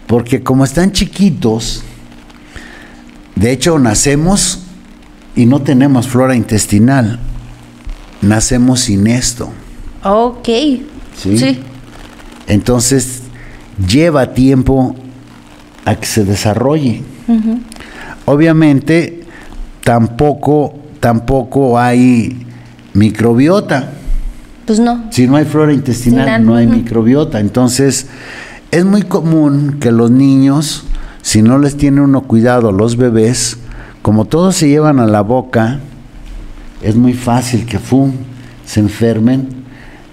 porque 0.06 0.42
como 0.42 0.64
están 0.64 0.92
chiquitos, 0.92 1.82
de 3.42 3.52
hecho 3.52 3.78
nacemos 3.78 4.60
y 5.36 5.44
no 5.46 5.60
tenemos 5.60 6.08
flora 6.08 6.34
intestinal, 6.34 7.18
nacemos 8.22 8.80
sin 8.80 9.06
esto. 9.06 9.50
Ok. 10.04 10.48
Sí. 11.16 11.36
Sí. 11.36 11.60
Entonces 12.46 13.22
lleva 13.86 14.32
tiempo 14.32 14.96
a 15.84 15.96
que 15.96 16.06
se 16.06 16.24
desarrolle. 16.24 17.02
Obviamente 18.24 19.24
tampoco 19.84 20.82
tampoco 21.02 21.78
hay 21.80 22.46
microbiota. 22.94 23.90
Pues 24.64 24.78
no. 24.78 25.06
Si 25.10 25.26
no 25.26 25.36
hay 25.36 25.44
flora 25.44 25.72
intestinal, 25.72 26.46
no 26.46 26.54
hay 26.54 26.68
microbiota. 26.68 27.40
Entonces, 27.40 28.06
es 28.70 28.84
muy 28.84 29.02
común 29.02 29.78
que 29.80 29.90
los 29.90 30.12
niños, 30.12 30.84
si 31.22 31.40
no 31.40 31.58
les 31.58 31.76
tiene 31.76 32.00
uno 32.00 32.22
cuidado, 32.22 32.72
los 32.72 32.96
bebés, 32.96 33.56
como 34.02 34.26
todos 34.26 34.56
se 34.56 34.68
llevan 34.68 35.00
a 35.00 35.06
la 35.06 35.22
boca, 35.22 35.80
es 36.82 36.96
muy 36.96 37.14
fácil 37.14 37.64
que 37.64 37.78
fum, 37.78 38.12
se 38.66 38.80
enfermen 38.80 39.48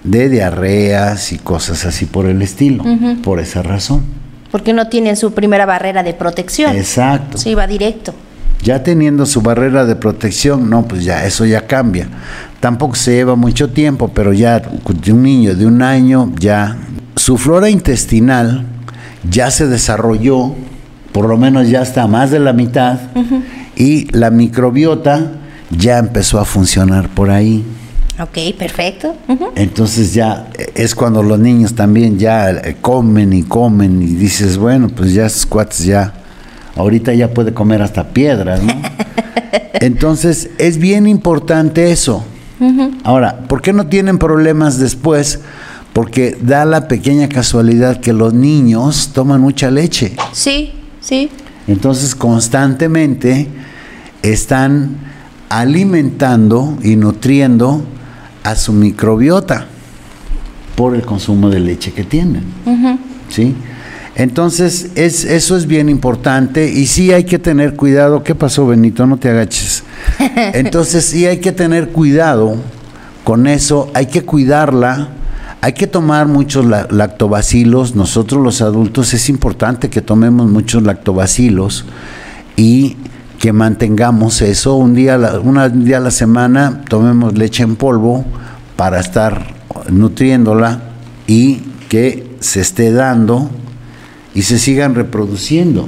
de 0.04 0.30
diarreas 0.30 1.34
y 1.34 1.40
cosas 1.40 1.86
así 1.86 2.06
por 2.06 2.26
el 2.26 2.42
estilo, 2.42 2.84
por 3.24 3.40
esa 3.40 3.64
razón. 3.64 4.04
Porque 4.52 4.74
no 4.74 4.88
tienen 4.88 5.16
su 5.16 5.34
primera 5.34 5.66
barrera 5.66 6.04
de 6.04 6.14
protección. 6.14 6.76
Exacto. 6.76 7.38
Sí, 7.38 7.54
va 7.54 7.68
directo. 7.68 8.14
Ya 8.64 8.84
teniendo 8.84 9.26
su 9.26 9.42
barrera 9.42 9.86
de 9.86 9.96
protección, 9.96 10.70
no, 10.70 10.88
pues 10.88 11.04
ya 11.04 11.26
eso 11.26 11.46
ya 11.46 11.66
cambia. 11.66 12.08
Tampoco 12.60 12.96
se 12.96 13.14
lleva 13.14 13.36
mucho 13.36 13.70
tiempo, 13.70 14.10
pero 14.14 14.34
ya 14.34 14.62
un 15.12 15.24
niño 15.24 15.56
de 15.56 15.66
un 15.66 15.82
año 15.82 16.34
ya 16.38 16.78
su 17.16 17.38
flora 17.38 17.70
intestinal 17.70 18.66
ya 19.30 19.52
se 19.52 19.68
desarrolló, 19.68 20.56
por 21.20 21.28
lo 21.28 21.36
menos 21.36 21.68
ya 21.68 21.82
está 21.82 22.08
más 22.08 22.32
de 22.32 22.40
la 22.40 22.54
mitad, 22.54 22.98
y 23.76 24.10
la 24.18 24.30
microbiota 24.30 25.34
ya 25.70 25.98
empezó 25.98 26.40
a 26.40 26.46
funcionar 26.46 27.10
por 27.10 27.30
ahí. 27.30 27.62
Ok, 28.22 28.58
perfecto. 28.58 29.18
Entonces 29.56 30.14
ya 30.14 30.48
eh, 30.58 30.72
es 30.76 30.96
cuando 30.96 31.22
los 31.22 31.38
niños 31.38 31.76
también 31.76 32.18
ya 32.18 32.52
eh, 32.52 32.78
comen 32.80 33.34
y 33.34 33.44
comen 33.44 34.02
y 34.02 34.06
dices, 34.06 34.58
bueno, 34.58 34.88
pues 34.88 35.14
ya 35.14 35.26
esos 35.26 35.46
cuates 35.46 35.84
ya, 35.84 36.14
ahorita 36.78 37.14
ya 37.14 37.34
puede 37.34 37.54
comer 37.54 37.82
hasta 37.82 38.06
piedras, 38.08 38.64
¿no? 38.64 38.82
Entonces 39.74 40.52
es 40.58 40.78
bien 40.78 41.06
importante 41.06 41.92
eso. 41.92 42.24
Ahora, 43.04 43.40
¿por 43.50 43.62
qué 43.62 43.74
no 43.74 43.88
tienen 43.88 44.20
problemas 44.20 44.80
después? 44.80 45.42
Porque 45.92 46.38
da 46.42 46.64
la 46.64 46.88
pequeña 46.88 47.28
casualidad 47.28 48.00
que 48.00 48.14
los 48.14 48.34
niños 48.34 49.12
toman 49.14 49.42
mucha 49.42 49.70
leche. 49.70 50.16
Sí, 50.32 50.79
sí. 51.02 51.30
Entonces 51.68 52.16
constantemente 52.16 53.48
están 54.22 54.98
alimentando 55.50 56.78
y 56.84 56.96
nutriendo 56.96 57.84
a 58.44 58.56
su 58.56 58.74
microbiota 58.74 59.68
por 60.76 60.96
el 60.96 61.02
consumo 61.02 61.50
de 61.50 61.60
leche 61.60 61.92
que 61.92 62.04
tienen. 62.04 62.44
¿Sí? 63.30 63.56
Entonces, 64.16 64.92
es, 64.96 65.24
eso 65.24 65.56
es 65.56 65.66
bien 65.66 65.88
importante 65.88 66.70
y 66.70 66.88
sí 66.88 67.14
hay 67.14 67.24
que 67.24 67.40
tener 67.40 67.76
cuidado. 67.76 68.24
¿Qué 68.24 68.36
pasó, 68.36 68.68
Benito? 68.68 69.06
No 69.06 69.18
te 69.18 69.30
agaches. 69.30 69.84
Entonces, 70.36 71.06
sí 71.06 71.26
hay 71.26 71.38
que 71.38 71.52
tener 71.52 71.90
cuidado 71.90 72.56
con 73.24 73.48
eso, 73.48 73.92
hay 73.94 74.08
que 74.08 74.24
cuidarla, 74.24 75.10
hay 75.62 75.74
que 75.74 75.88
tomar 75.88 76.28
muchos 76.28 76.66
la- 76.66 76.88
lactobacilos. 76.90 77.96
Nosotros 77.96 78.42
los 78.44 78.62
adultos 78.62 79.14
es 79.14 79.30
importante 79.30 79.90
que 79.90 80.02
tomemos 80.02 80.50
muchos 80.50 80.84
lactobacilos 80.84 81.86
y 82.56 82.96
que 83.40 83.54
mantengamos 83.54 84.42
eso. 84.42 84.76
Un 84.76 84.94
día, 84.96 85.16
a 85.16 85.18
la- 85.18 85.40
una- 85.40 85.66
un 85.66 85.86
día 85.86 85.98
a 85.98 86.02
la 86.02 86.12
semana 86.12 86.82
tomemos 86.90 87.38
leche 87.38 87.64
en 87.64 87.76
polvo 87.76 88.26
para 88.76 89.00
estar 89.00 89.54
nutriéndola 89.90 90.82
y 91.28 91.62
que 91.90 92.30
se 92.40 92.62
esté 92.62 92.92
dando 92.92 93.50
y 94.34 94.44
se 94.44 94.58
sigan 94.60 94.96
reproduciendo. 94.96 95.88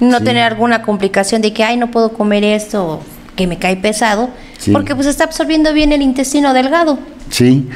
No 0.00 0.20
tener 0.20 0.42
alguna 0.44 0.82
complicación 0.82 1.42
de 1.42 1.52
que, 1.52 1.64
ay, 1.64 1.76
no 1.76 1.90
puedo 1.90 2.10
comer 2.12 2.44
esto, 2.44 3.00
que 3.36 3.46
me 3.46 3.58
cae 3.58 3.76
pesado, 3.76 4.30
Sí. 4.58 4.72
porque 4.72 4.94
pues 4.94 5.06
está 5.06 5.24
absorbiendo 5.24 5.72
bien 5.72 5.92
el 5.92 6.02
intestino 6.02 6.52
delgado. 6.52 6.98
Sí. 7.30 7.68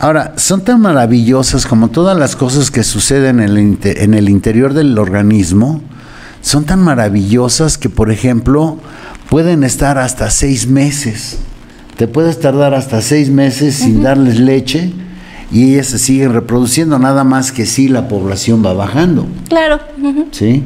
Ahora, 0.00 0.34
son 0.36 0.64
tan 0.64 0.80
maravillosas 0.80 1.66
como 1.66 1.88
todas 1.88 2.18
las 2.18 2.36
cosas 2.36 2.70
que 2.70 2.82
suceden 2.82 3.40
en 3.40 3.56
el, 3.56 3.78
en 3.84 4.14
el 4.14 4.28
interior 4.28 4.74
del 4.74 4.98
organismo, 4.98 5.80
son 6.40 6.64
tan 6.64 6.82
maravillosas 6.82 7.78
que, 7.78 7.88
por 7.88 8.10
ejemplo, 8.10 8.78
pueden 9.30 9.64
estar 9.64 9.98
hasta 9.98 10.30
seis 10.30 10.66
meses. 10.66 11.38
Te 11.96 12.08
puedes 12.08 12.40
tardar 12.40 12.74
hasta 12.74 13.00
seis 13.00 13.30
meses 13.30 13.76
sin 13.76 14.02
darles 14.02 14.38
leche 14.40 14.92
y 15.52 15.74
ellas 15.74 15.86
se 15.86 15.98
siguen 15.98 16.32
reproduciendo, 16.32 16.98
nada 16.98 17.22
más 17.22 17.52
que 17.52 17.64
si 17.66 17.88
la 17.88 18.08
población 18.08 18.64
va 18.64 18.72
bajando. 18.74 19.26
Claro. 19.48 19.78
¿Sí? 20.32 20.64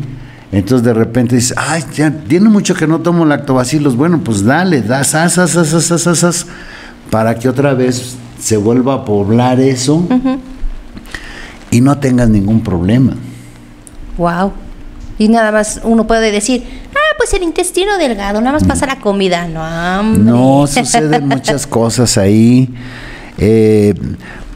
Entonces 0.51 0.85
de 0.85 0.95
repente 0.95 1.37
dices, 1.37 1.55
ay, 1.57 1.85
ya 1.95 2.11
tiene 2.11 2.49
mucho 2.49 2.75
que 2.75 2.87
no 2.87 3.01
tomo 3.01 3.25
lactobacilos. 3.25 3.97
Bueno, 3.97 4.21
pues 4.25 4.45
dale, 4.45 4.81
das, 4.81 5.15
as, 5.15 5.37
as, 5.39 5.57
as, 5.57 5.75
as, 5.75 6.07
as, 6.07 6.25
as, 6.25 6.47
para 7.11 7.35
que 7.39 7.49
otra 7.49 7.75
vez 7.75 8.17
se 8.41 8.57
vuelva 8.57 8.95
a 8.95 9.05
poblar 9.05 9.61
eso 9.61 10.07
y 11.71 11.81
no 11.81 11.99
tengas 11.99 12.29
ningún 12.29 12.63
problema. 12.63 13.15
Wow. 14.17 14.53
Y 15.19 15.29
nada 15.29 15.53
más 15.53 15.81
uno 15.83 16.07
puede 16.07 16.31
decir, 16.31 16.65
ah, 16.93 17.15
pues 17.19 17.35
el 17.35 17.43
intestino 17.43 17.99
delgado, 17.99 18.41
nada 18.41 18.53
más 18.53 18.65
pasa 18.65 18.87
la 18.87 19.01
comida. 19.01 19.49
No, 19.49 20.01
hombre. 20.01 20.23
No, 20.23 20.67
suceden 20.67 21.29
muchas 21.29 21.67
cosas 21.67 22.17
ahí. 22.17 22.73
Eh, 23.37 23.95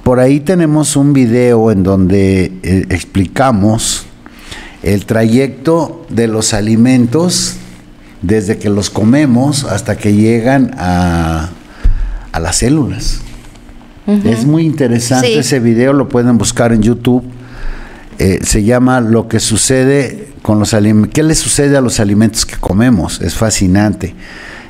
por 0.05 0.21
ahí 0.21 0.41
tenemos 0.41 0.97
un 0.97 1.13
video 1.13 1.71
en 1.71 1.83
donde 1.83 2.53
eh, 2.63 2.87
explicamos 2.91 4.07
el 4.83 5.07
trayecto 5.07 6.05
de 6.09 6.27
los 6.29 6.55
alimentos 6.55 7.57
desde 8.23 8.59
que 8.59 8.69
los 8.71 8.91
comemos 8.91 9.65
hasta 9.65 9.97
que 9.97 10.15
llegan 10.15 10.75
a, 10.79 11.51
a 12.33 12.41
las 12.41 12.57
células. 12.57 13.21
Es 14.25 14.45
muy 14.47 14.65
interesante 14.65 15.29
Sí. 15.29 15.35
ese 15.35 15.61
video, 15.61 15.93
lo 15.93 16.09
pueden 16.09 16.37
buscar 16.37 16.73
en 16.73 16.83
YouTube. 16.83 17.23
Eh, 18.19 18.41
se 18.43 18.65
llama 18.65 19.01
Lo 19.01 19.29
que 19.29 19.39
sucede 19.39 20.29
con 20.43 20.59
los 20.59 20.75
alimentos. 20.75 21.13
¿Qué 21.15 21.23
le 21.23 21.35
sucede 21.37 21.77
a 21.77 21.81
los 21.81 22.01
alimentos 22.01 22.45
que 22.45 22.57
comemos? 22.57 23.21
Es 23.21 23.35
fascinante. 23.35 24.15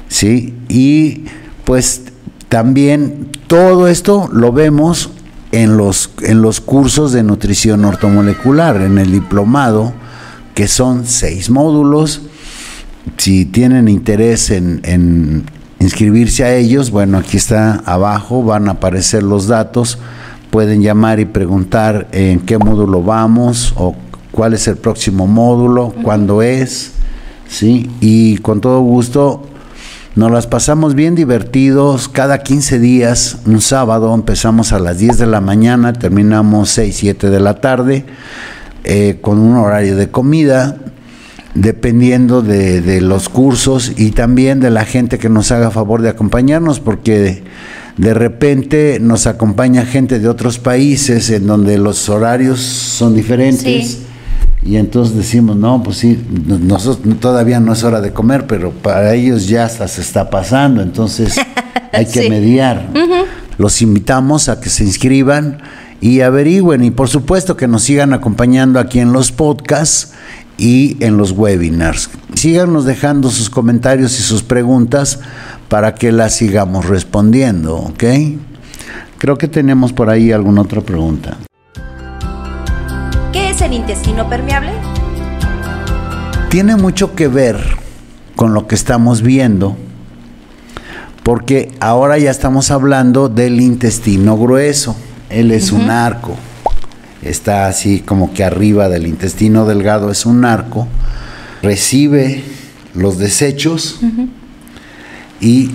¿Sí? 0.08 0.54
Y 0.68 1.24
pues 1.64 2.02
también 2.50 3.28
todo 3.46 3.88
esto 3.88 4.28
lo 4.30 4.52
vemos 4.52 5.10
en 5.52 5.78
los, 5.78 6.10
en 6.22 6.42
los 6.42 6.60
cursos 6.60 7.12
de 7.12 7.22
nutrición 7.22 7.84
ortomolecular, 7.86 8.76
en 8.82 8.98
el 8.98 9.10
diplomado, 9.12 9.94
que 10.54 10.68
son 10.68 11.06
seis 11.06 11.50
módulos. 11.50 12.22
Si 13.16 13.44
tienen 13.44 13.88
interés 13.88 14.50
en, 14.50 14.80
en 14.84 15.44
inscribirse 15.80 16.44
a 16.44 16.54
ellos, 16.54 16.90
bueno, 16.90 17.18
aquí 17.18 17.36
está 17.36 17.82
abajo, 17.84 18.42
van 18.44 18.68
a 18.68 18.72
aparecer 18.72 19.22
los 19.22 19.48
datos. 19.48 19.98
Pueden 20.50 20.82
llamar 20.82 21.18
y 21.18 21.24
preguntar 21.24 22.08
en 22.12 22.40
qué 22.40 22.58
módulo 22.58 23.02
vamos 23.02 23.72
o 23.76 23.96
cuál 24.30 24.54
es 24.54 24.66
el 24.68 24.76
próximo 24.76 25.26
módulo, 25.26 25.94
cuándo 26.02 26.42
es, 26.42 26.92
¿sí? 27.48 27.90
Y 28.00 28.38
con 28.38 28.60
todo 28.60 28.80
gusto 28.80 29.46
nos 30.14 30.30
las 30.30 30.46
pasamos 30.46 30.94
bien 30.94 31.14
divertidos. 31.14 32.08
Cada 32.08 32.42
15 32.42 32.78
días, 32.78 33.38
un 33.46 33.60
sábado, 33.60 34.14
empezamos 34.14 34.72
a 34.72 34.78
las 34.78 34.98
10 34.98 35.18
de 35.18 35.26
la 35.26 35.40
mañana, 35.40 35.92
terminamos 35.92 36.70
6, 36.70 36.96
7 36.96 37.30
de 37.30 37.40
la 37.40 37.60
tarde, 37.60 38.04
eh, 38.84 39.18
con 39.20 39.38
un 39.38 39.56
horario 39.56 39.96
de 39.96 40.10
comida, 40.10 40.76
dependiendo 41.54 42.42
de, 42.42 42.80
de 42.80 43.00
los 43.00 43.28
cursos 43.28 43.92
y 43.96 44.12
también 44.12 44.60
de 44.60 44.70
la 44.70 44.84
gente 44.84 45.18
que 45.18 45.28
nos 45.28 45.52
haga 45.52 45.70
favor 45.70 46.00
de 46.02 46.08
acompañarnos, 46.08 46.80
porque 46.80 47.42
de 47.98 48.14
repente 48.14 48.98
nos 49.00 49.26
acompaña 49.26 49.84
gente 49.84 50.18
de 50.18 50.28
otros 50.28 50.58
países 50.58 51.28
en 51.30 51.46
donde 51.46 51.76
los 51.78 52.08
horarios 52.08 52.60
son 52.60 53.14
diferentes. 53.14 53.62
Sí. 53.62 54.06
Y 54.64 54.76
entonces 54.76 55.16
decimos, 55.16 55.56
no, 55.56 55.82
pues 55.82 55.98
sí, 55.98 56.18
no- 56.46 56.58
nosotros 56.58 57.18
todavía 57.18 57.60
no 57.60 57.72
es 57.72 57.82
hora 57.82 58.00
de 58.00 58.12
comer, 58.12 58.46
pero 58.46 58.70
para 58.70 59.12
ellos 59.14 59.48
ya 59.48 59.64
hasta 59.64 59.88
se 59.88 60.00
está 60.00 60.30
pasando, 60.30 60.80
entonces 60.82 61.34
hay 61.92 62.06
que 62.06 62.22
Sí. 62.22 62.30
mediar. 62.30 62.88
Los 63.58 63.82
invitamos 63.82 64.48
a 64.48 64.58
que 64.60 64.70
se 64.70 64.84
inscriban 64.84 65.58
y 66.02 66.20
averigüen 66.20 66.84
y 66.84 66.90
por 66.90 67.08
supuesto 67.08 67.56
que 67.56 67.66
nos 67.66 67.84
sigan 67.84 68.12
acompañando 68.12 68.78
aquí 68.78 69.00
en 69.00 69.14
los 69.14 69.32
podcasts 69.32 70.12
y 70.58 71.02
en 71.02 71.16
los 71.16 71.32
webinars. 71.32 72.10
Síganos 72.34 72.84
dejando 72.84 73.30
sus 73.30 73.48
comentarios 73.48 74.18
y 74.20 74.22
sus 74.22 74.42
preguntas 74.42 75.20
para 75.68 75.94
que 75.94 76.12
las 76.12 76.34
sigamos 76.34 76.86
respondiendo, 76.86 77.76
¿ok? 77.76 78.04
Creo 79.16 79.38
que 79.38 79.48
tenemos 79.48 79.94
por 79.94 80.10
ahí 80.10 80.30
alguna 80.30 80.60
otra 80.60 80.82
pregunta. 80.82 81.38
¿Qué 83.32 83.48
es 83.48 83.62
el 83.62 83.72
intestino 83.72 84.28
permeable? 84.28 84.72
tiene 86.52 86.76
mucho 86.76 87.14
que 87.14 87.28
ver 87.28 87.56
con 88.36 88.52
lo 88.52 88.66
que 88.66 88.74
estamos 88.74 89.22
viendo, 89.22 89.74
porque 91.22 91.72
ahora 91.80 92.18
ya 92.18 92.30
estamos 92.30 92.70
hablando 92.70 93.30
del 93.30 93.58
intestino 93.58 94.36
grueso. 94.36 94.94
Él 95.32 95.50
es 95.50 95.72
un 95.72 95.88
arco, 95.90 96.36
está 97.22 97.66
así 97.66 98.00
como 98.00 98.34
que 98.34 98.44
arriba 98.44 98.90
del 98.90 99.06
intestino 99.06 99.64
delgado 99.64 100.10
es 100.10 100.26
un 100.26 100.44
arco, 100.44 100.86
recibe 101.62 102.44
los 102.94 103.16
desechos 103.16 104.00
y 105.40 105.70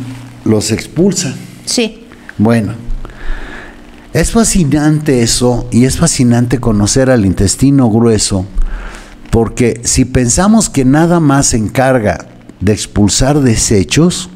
los 0.46 0.72
expulsa. 0.72 1.34
Sí. 1.66 2.04
Bueno, 2.38 2.74
es 4.14 4.32
fascinante 4.32 5.24
eso 5.24 5.68
y 5.72 5.86
es 5.86 5.98
fascinante 5.98 6.60
conocer 6.60 7.10
al 7.10 7.26
intestino 7.26 7.90
grueso 7.90 8.46
porque 9.32 9.82
si 9.84 10.06
pensamos 10.06 10.70
que 10.70 10.86
nada 10.86 11.20
más 11.20 11.48
se 11.48 11.58
encarga 11.58 12.28
de 12.60 12.74
expulsar 12.74 13.42
desechos, 13.42 14.30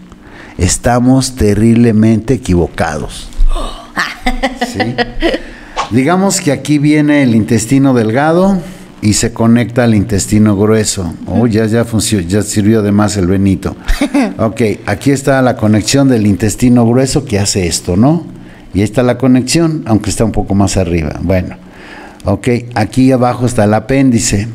estamos 0.57 1.35
terriblemente 1.35 2.33
equivocados. 2.33 3.29
¿Sí? 4.67 4.95
Digamos 5.91 6.39
que 6.39 6.51
aquí 6.51 6.77
viene 6.77 7.23
el 7.23 7.35
intestino 7.35 7.93
delgado 7.93 8.61
y 9.01 9.13
se 9.13 9.33
conecta 9.33 9.83
al 9.83 9.95
intestino 9.95 10.55
grueso. 10.55 11.13
Oh, 11.25 11.47
ya, 11.47 11.65
ya 11.65 11.83
funcionó, 11.83 12.27
ya 12.27 12.43
sirvió 12.43 12.81
de 12.81 12.91
más 12.91 13.17
el 13.17 13.27
Benito. 13.27 13.75
Ok, 14.37 14.61
aquí 14.85 15.11
está 15.11 15.41
la 15.41 15.55
conexión 15.55 16.07
del 16.07 16.25
intestino 16.25 16.87
grueso 16.87 17.25
que 17.25 17.37
hace 17.37 17.67
esto, 17.67 17.95
¿no? 17.95 18.25
Y 18.73 18.79
ahí 18.79 18.83
está 18.83 19.03
la 19.03 19.17
conexión, 19.17 19.83
aunque 19.85 20.09
está 20.09 20.23
un 20.23 20.31
poco 20.31 20.55
más 20.55 20.77
arriba. 20.77 21.19
Bueno, 21.21 21.57
ok, 22.23 22.47
aquí 22.73 23.11
abajo 23.11 23.45
está 23.45 23.65
el 23.65 23.73
apéndice. 23.73 24.47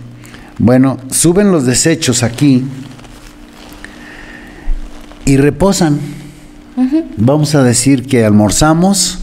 Bueno, 0.59 0.99
suben 1.11 1.53
los 1.53 1.67
desechos 1.67 2.23
aquí 2.23 2.65
y 5.25 5.37
reposan. 5.37 6.01
Vamos 7.17 7.55
a 7.55 7.63
decir 7.63 8.07
que 8.07 8.25
almorzamos 8.25 9.21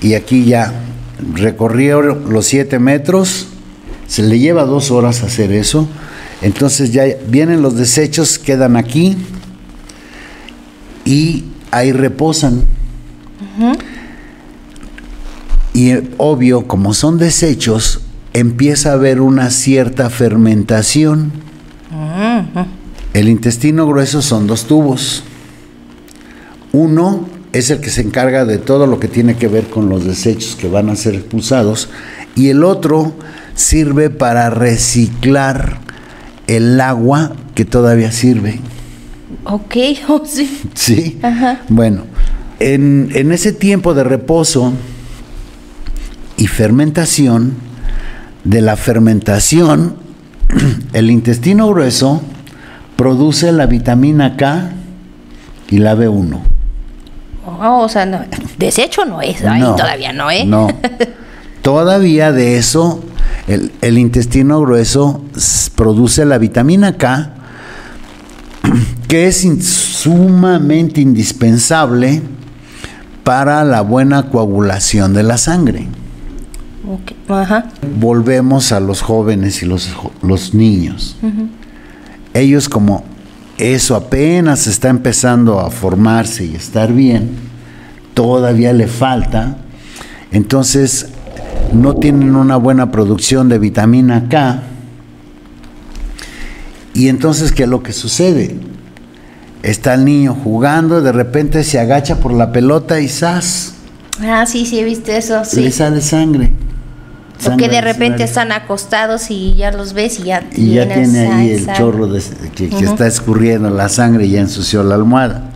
y 0.00 0.14
aquí 0.14 0.44
ya 0.44 0.72
recorrió 1.34 2.00
los 2.02 2.46
siete 2.46 2.78
metros, 2.78 3.48
se 4.06 4.22
le 4.22 4.38
lleva 4.38 4.64
dos 4.64 4.90
horas 4.90 5.22
hacer 5.22 5.52
eso, 5.52 5.88
entonces 6.42 6.92
ya 6.92 7.04
vienen 7.28 7.62
los 7.62 7.76
desechos, 7.76 8.38
quedan 8.38 8.76
aquí 8.76 9.16
y 11.04 11.44
ahí 11.70 11.92
reposan. 11.92 12.64
Y 15.74 15.92
obvio, 16.16 16.66
como 16.66 16.94
son 16.94 17.18
desechos, 17.18 18.00
empieza 18.32 18.90
a 18.90 18.94
haber 18.94 19.20
una 19.20 19.50
cierta 19.50 20.10
fermentación. 20.10 21.32
El 23.14 23.28
intestino 23.28 23.86
grueso 23.86 24.22
son 24.22 24.46
dos 24.46 24.66
tubos. 24.66 25.24
Uno 26.72 27.26
es 27.52 27.70
el 27.70 27.80
que 27.80 27.90
se 27.90 28.02
encarga 28.02 28.44
de 28.44 28.58
todo 28.58 28.86
lo 28.86 29.00
que 29.00 29.08
tiene 29.08 29.36
que 29.36 29.48
ver 29.48 29.68
con 29.68 29.88
los 29.88 30.04
desechos 30.04 30.56
que 30.56 30.68
van 30.68 30.90
a 30.90 30.96
ser 30.96 31.14
expulsados 31.14 31.88
y 32.34 32.48
el 32.48 32.62
otro 32.62 33.14
sirve 33.54 34.10
para 34.10 34.50
reciclar 34.50 35.80
el 36.46 36.80
agua 36.80 37.32
que 37.54 37.64
todavía 37.64 38.12
sirve. 38.12 38.60
Ok, 39.44 39.76
oh, 40.08 40.22
sí. 40.24 40.62
¿Sí? 40.74 41.18
Ajá. 41.22 41.62
Bueno, 41.68 42.04
en, 42.60 43.10
en 43.14 43.32
ese 43.32 43.52
tiempo 43.52 43.94
de 43.94 44.04
reposo 44.04 44.72
y 46.36 46.46
fermentación, 46.46 47.54
de 48.44 48.62
la 48.62 48.76
fermentación, 48.76 49.96
el 50.92 51.10
intestino 51.10 51.68
grueso 51.68 52.22
produce 52.96 53.52
la 53.52 53.66
vitamina 53.66 54.36
K 54.36 54.70
y 55.70 55.78
la 55.78 55.94
B1. 55.94 56.47
Oh, 57.60 57.82
o 57.82 57.88
sea, 57.88 58.06
no, 58.06 58.20
desecho 58.58 59.04
no 59.04 59.20
es, 59.22 59.44
ahí 59.44 59.60
No, 59.60 59.74
todavía 59.74 60.12
no, 60.12 60.30
¿eh? 60.30 60.44
No. 60.46 60.68
Todavía 61.62 62.32
de 62.32 62.56
eso, 62.56 63.04
el, 63.46 63.72
el 63.82 63.98
intestino 63.98 64.60
grueso 64.60 65.22
produce 65.74 66.24
la 66.24 66.38
vitamina 66.38 66.96
K, 66.96 67.32
que 69.08 69.26
es 69.26 69.44
in- 69.44 69.62
sumamente 69.62 71.00
indispensable 71.00 72.22
para 73.24 73.64
la 73.64 73.82
buena 73.82 74.30
coagulación 74.30 75.12
de 75.14 75.22
la 75.24 75.36
sangre. 75.36 75.88
Ok, 76.90 77.12
Ajá. 77.30 77.66
Volvemos 77.98 78.72
a 78.72 78.80
los 78.80 79.02
jóvenes 79.02 79.62
y 79.62 79.66
los, 79.66 79.90
niños. 80.54 81.16
ellos 82.32 82.68
como 82.68 83.04
eso 83.58 83.96
apenas 83.96 84.66
está 84.66 84.88
empezando 84.88 85.60
a 85.60 85.70
formarse 85.70 86.44
y 86.44 86.54
estar 86.54 86.92
bien, 86.92 87.30
todavía 88.14 88.72
le 88.72 88.86
falta, 88.86 89.58
entonces 90.30 91.08
no 91.72 91.94
tienen 91.94 92.36
una 92.36 92.56
buena 92.56 92.90
producción 92.90 93.48
de 93.48 93.58
vitamina 93.58 94.28
K. 94.28 94.62
Y 96.94 97.08
entonces, 97.08 97.52
¿qué 97.52 97.64
es 97.64 97.68
lo 97.68 97.82
que 97.82 97.92
sucede? 97.92 98.56
Está 99.62 99.94
el 99.94 100.04
niño 100.04 100.34
jugando, 100.34 101.00
de 101.02 101.12
repente 101.12 101.62
se 101.64 101.78
agacha 101.78 102.20
por 102.20 102.32
la 102.32 102.52
pelota 102.52 103.00
y 103.00 103.08
¡zas! 103.08 103.74
Ah, 104.20 104.46
sí, 104.46 104.66
sí, 104.66 104.80
he 104.80 104.84
visto 104.84 105.12
eso, 105.12 105.44
sí. 105.44 105.60
Le 105.60 105.70
sale 105.70 106.00
sangre. 106.00 106.52
Porque 107.44 107.68
de 107.68 107.80
repente 107.80 108.24
están 108.24 108.52
acostados 108.52 109.30
y 109.30 109.54
ya 109.54 109.70
los 109.70 109.92
ves 109.92 110.18
y 110.18 110.24
ya 110.24 110.48
Y 110.54 110.74
ya 110.74 110.88
tiene 110.88 111.28
ahí 111.28 111.50
el 111.52 111.72
chorro 111.72 112.08
de, 112.08 112.20
que, 112.54 112.68
que 112.68 112.84
está 112.84 113.06
escurriendo 113.06 113.70
la 113.70 113.88
sangre 113.88 114.26
y 114.26 114.30
ya 114.30 114.40
ensució 114.40 114.82
la 114.82 114.96
almohada. 114.96 115.50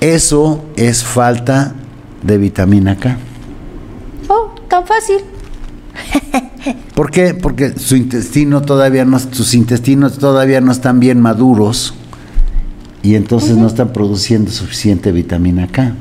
Eso 0.00 0.64
es 0.76 1.04
falta 1.04 1.74
de 2.22 2.38
vitamina 2.38 2.96
K. 2.96 3.16
Oh, 4.28 4.54
tan 4.68 4.86
fácil. 4.86 5.18
¿Por 6.94 7.10
qué? 7.10 7.34
Porque 7.34 7.78
su 7.78 7.96
intestino 7.96 8.62
todavía 8.62 9.04
no, 9.04 9.18
sus 9.18 9.54
intestinos 9.54 10.18
todavía 10.18 10.60
no 10.60 10.72
están 10.72 11.00
bien 11.00 11.20
maduros 11.20 11.94
y 13.02 13.14
entonces 13.14 13.56
no 13.56 13.66
están 13.66 13.92
produciendo 13.92 14.50
suficiente 14.50 15.12
vitamina 15.12 15.68
K. 15.68 15.94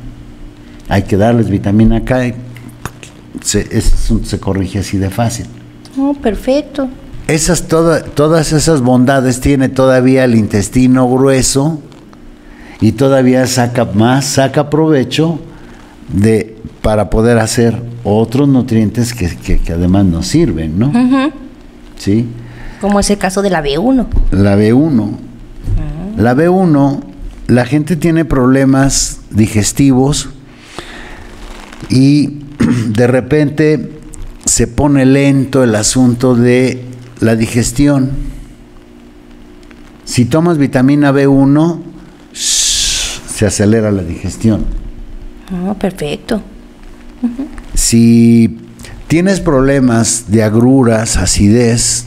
Hay 0.90 1.04
que 1.04 1.18
darles 1.18 1.50
vitamina 1.50 2.04
K 2.04 2.34
se, 3.42 3.82
se 3.82 4.40
corrige 4.40 4.80
así 4.80 4.98
de 4.98 5.10
fácil. 5.10 5.46
Oh, 5.98 6.14
perfecto. 6.14 6.88
Esas 7.28 7.68
toda- 7.68 8.04
todas 8.04 8.52
esas 8.54 8.82
bondades 8.82 9.42
tiene 9.42 9.70
todavía 9.70 10.26
el 10.26 10.36
intestino 10.36 11.10
grueso 11.10 11.80
y 12.82 12.92
todavía 12.92 13.48
saca 13.48 13.86
más, 13.86 14.26
saca 14.26 14.70
provecho 14.70 15.40
de 16.14 16.56
para 16.82 17.10
poder 17.10 17.40
hacer 17.40 17.82
otros 18.04 18.48
nutrientes 18.48 19.14
que, 19.14 19.36
que- 19.36 19.58
que 19.60 19.74
además 19.74 20.06
nos 20.06 20.28
sirven, 20.28 20.78
¿no? 20.78 20.92
¿Sí? 21.98 22.28
Como 22.80 23.00
es 23.00 23.10
el 23.10 23.18
caso 23.18 23.42
de 23.42 23.50
la 23.50 23.64
B1. 23.64 24.06
La 24.32 24.56
B1. 24.56 25.12
La 26.18 26.36
B1, 26.36 27.00
la 27.48 27.66
gente 27.66 27.96
tiene 27.96 28.24
problemas 28.26 29.22
digestivos 29.32 30.30
y 31.90 32.42
de 32.90 33.08
repente 33.08 33.92
se 34.46 34.68
pone 34.68 35.06
lento 35.06 35.64
el 35.64 35.76
asunto 35.76 36.36
de 36.36 36.84
la 37.20 37.36
digestión. 37.36 38.12
Si 40.04 40.26
tomas 40.26 40.58
vitamina 40.58 41.12
B1, 41.12 41.80
se 42.34 43.46
acelera 43.46 43.92
la 43.92 44.04
digestión. 44.04 44.66
Oh, 45.68 45.74
perfecto. 45.74 46.42
Si 47.74 48.58
tienes 49.08 49.40
problemas 49.40 50.26
de 50.28 50.44
agruras, 50.44 51.18
acidez, 51.18 52.06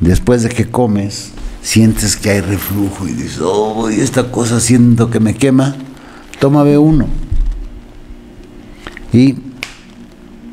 después 0.00 0.42
de 0.42 0.48
que 0.48 0.68
comes, 0.68 1.30
sientes 1.62 2.16
que 2.16 2.30
hay 2.30 2.40
reflujo 2.40 3.06
y 3.06 3.12
dices, 3.12 3.40
oh, 3.40 3.88
esta 3.88 4.30
cosa 4.30 4.58
siento 4.58 5.10
que 5.10 5.20
me 5.20 5.34
quema, 5.34 5.76
toma 6.40 6.64
B1. 6.64 7.06
Y 9.12 9.36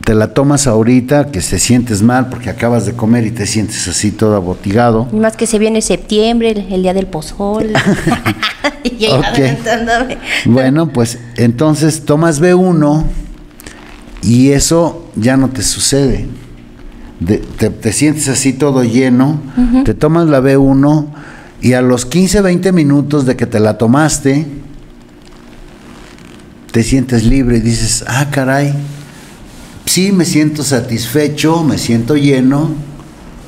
te 0.10 0.16
la 0.16 0.34
tomas 0.34 0.66
ahorita 0.66 1.28
que 1.28 1.40
te 1.40 1.60
sientes 1.60 2.02
mal 2.02 2.30
porque 2.30 2.50
acabas 2.50 2.88
de 2.88 2.94
comer 2.94 3.28
y 3.28 3.30
te 3.30 3.46
sientes 3.46 3.88
así 3.88 4.10
todo 4.10 4.36
abotigado. 4.36 5.08
Y 5.14 5.18
más 5.18 5.38
que 5.38 5.46
se 5.46 5.60
viene 5.60 5.84
septiembre, 5.84 6.50
el, 6.50 6.74
el 6.74 6.82
día 6.82 6.96
del 6.96 7.06
pozol. 7.06 7.74
y 8.84 9.06
ahí 9.06 9.12
Ok. 9.12 9.24
adelantándome. 9.24 10.18
Bueno, 10.46 10.88
pues 10.90 11.20
entonces 11.36 12.06
tomas 12.06 12.42
B1 12.42 13.04
y 14.24 14.50
eso 14.50 15.06
ya 15.16 15.38
no 15.38 15.50
te 15.50 15.62
sucede. 15.62 16.26
De- 17.20 17.38
te, 17.38 17.70
te 17.70 17.94
sientes 17.94 18.30
así 18.30 18.54
todo 18.54 18.84
lleno, 18.84 19.40
te 19.86 19.94
tomas 19.94 20.28
la 20.28 20.42
B1 20.42 21.06
y 21.62 21.74
a 21.74 21.84
los 21.84 22.08
15, 22.08 22.42
20 22.42 22.72
minutos 22.72 23.28
de 23.28 23.36
que 23.36 23.46
te 23.46 23.60
la 23.60 23.78
tomaste, 23.78 24.48
te 26.72 26.82
sientes 26.82 27.26
libre 27.26 27.58
y 27.58 27.62
dices, 27.62 28.04
ah, 28.08 28.26
caray, 28.32 28.74
sí 29.90 30.12
me 30.12 30.24
siento 30.24 30.62
satisfecho, 30.62 31.64
me 31.64 31.80
siento 31.80 32.16
lleno, 32.16 32.70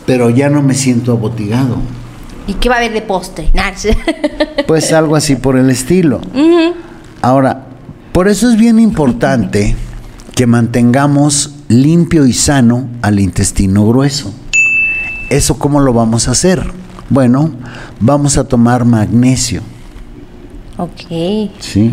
pero 0.08 0.32
ya 0.32 0.50
no 0.50 0.64
me 0.64 0.74
siento 0.74 1.12
abotigado. 1.12 1.78
¿Y 2.48 2.56
qué 2.56 2.68
va 2.68 2.76
a 2.76 2.78
haber 2.80 2.94
de 2.94 3.04
postre? 3.04 3.52
Pues 4.68 4.94
algo 4.94 5.16
así 5.16 5.36
por 5.36 5.58
el 5.58 5.70
estilo. 5.70 6.22
Ahora, 7.22 7.68
por 8.12 8.28
eso 8.28 8.50
es 8.50 8.58
bien 8.58 8.80
importante 8.80 9.76
que 10.36 10.48
mantengamos 10.48 11.56
limpio 11.68 12.26
y 12.26 12.34
sano 12.34 12.88
al 13.02 13.20
intestino 13.20 13.86
grueso. 13.88 14.34
¿Eso 15.30 15.60
cómo 15.60 15.80
lo 15.80 15.94
vamos 15.94 16.28
a 16.28 16.32
hacer? 16.32 16.64
Bueno, 17.10 17.52
vamos 18.00 18.38
a 18.38 18.46
tomar 18.46 18.86
magnesio. 18.86 19.62
Ok. 20.82 21.52
¿sí? 21.60 21.92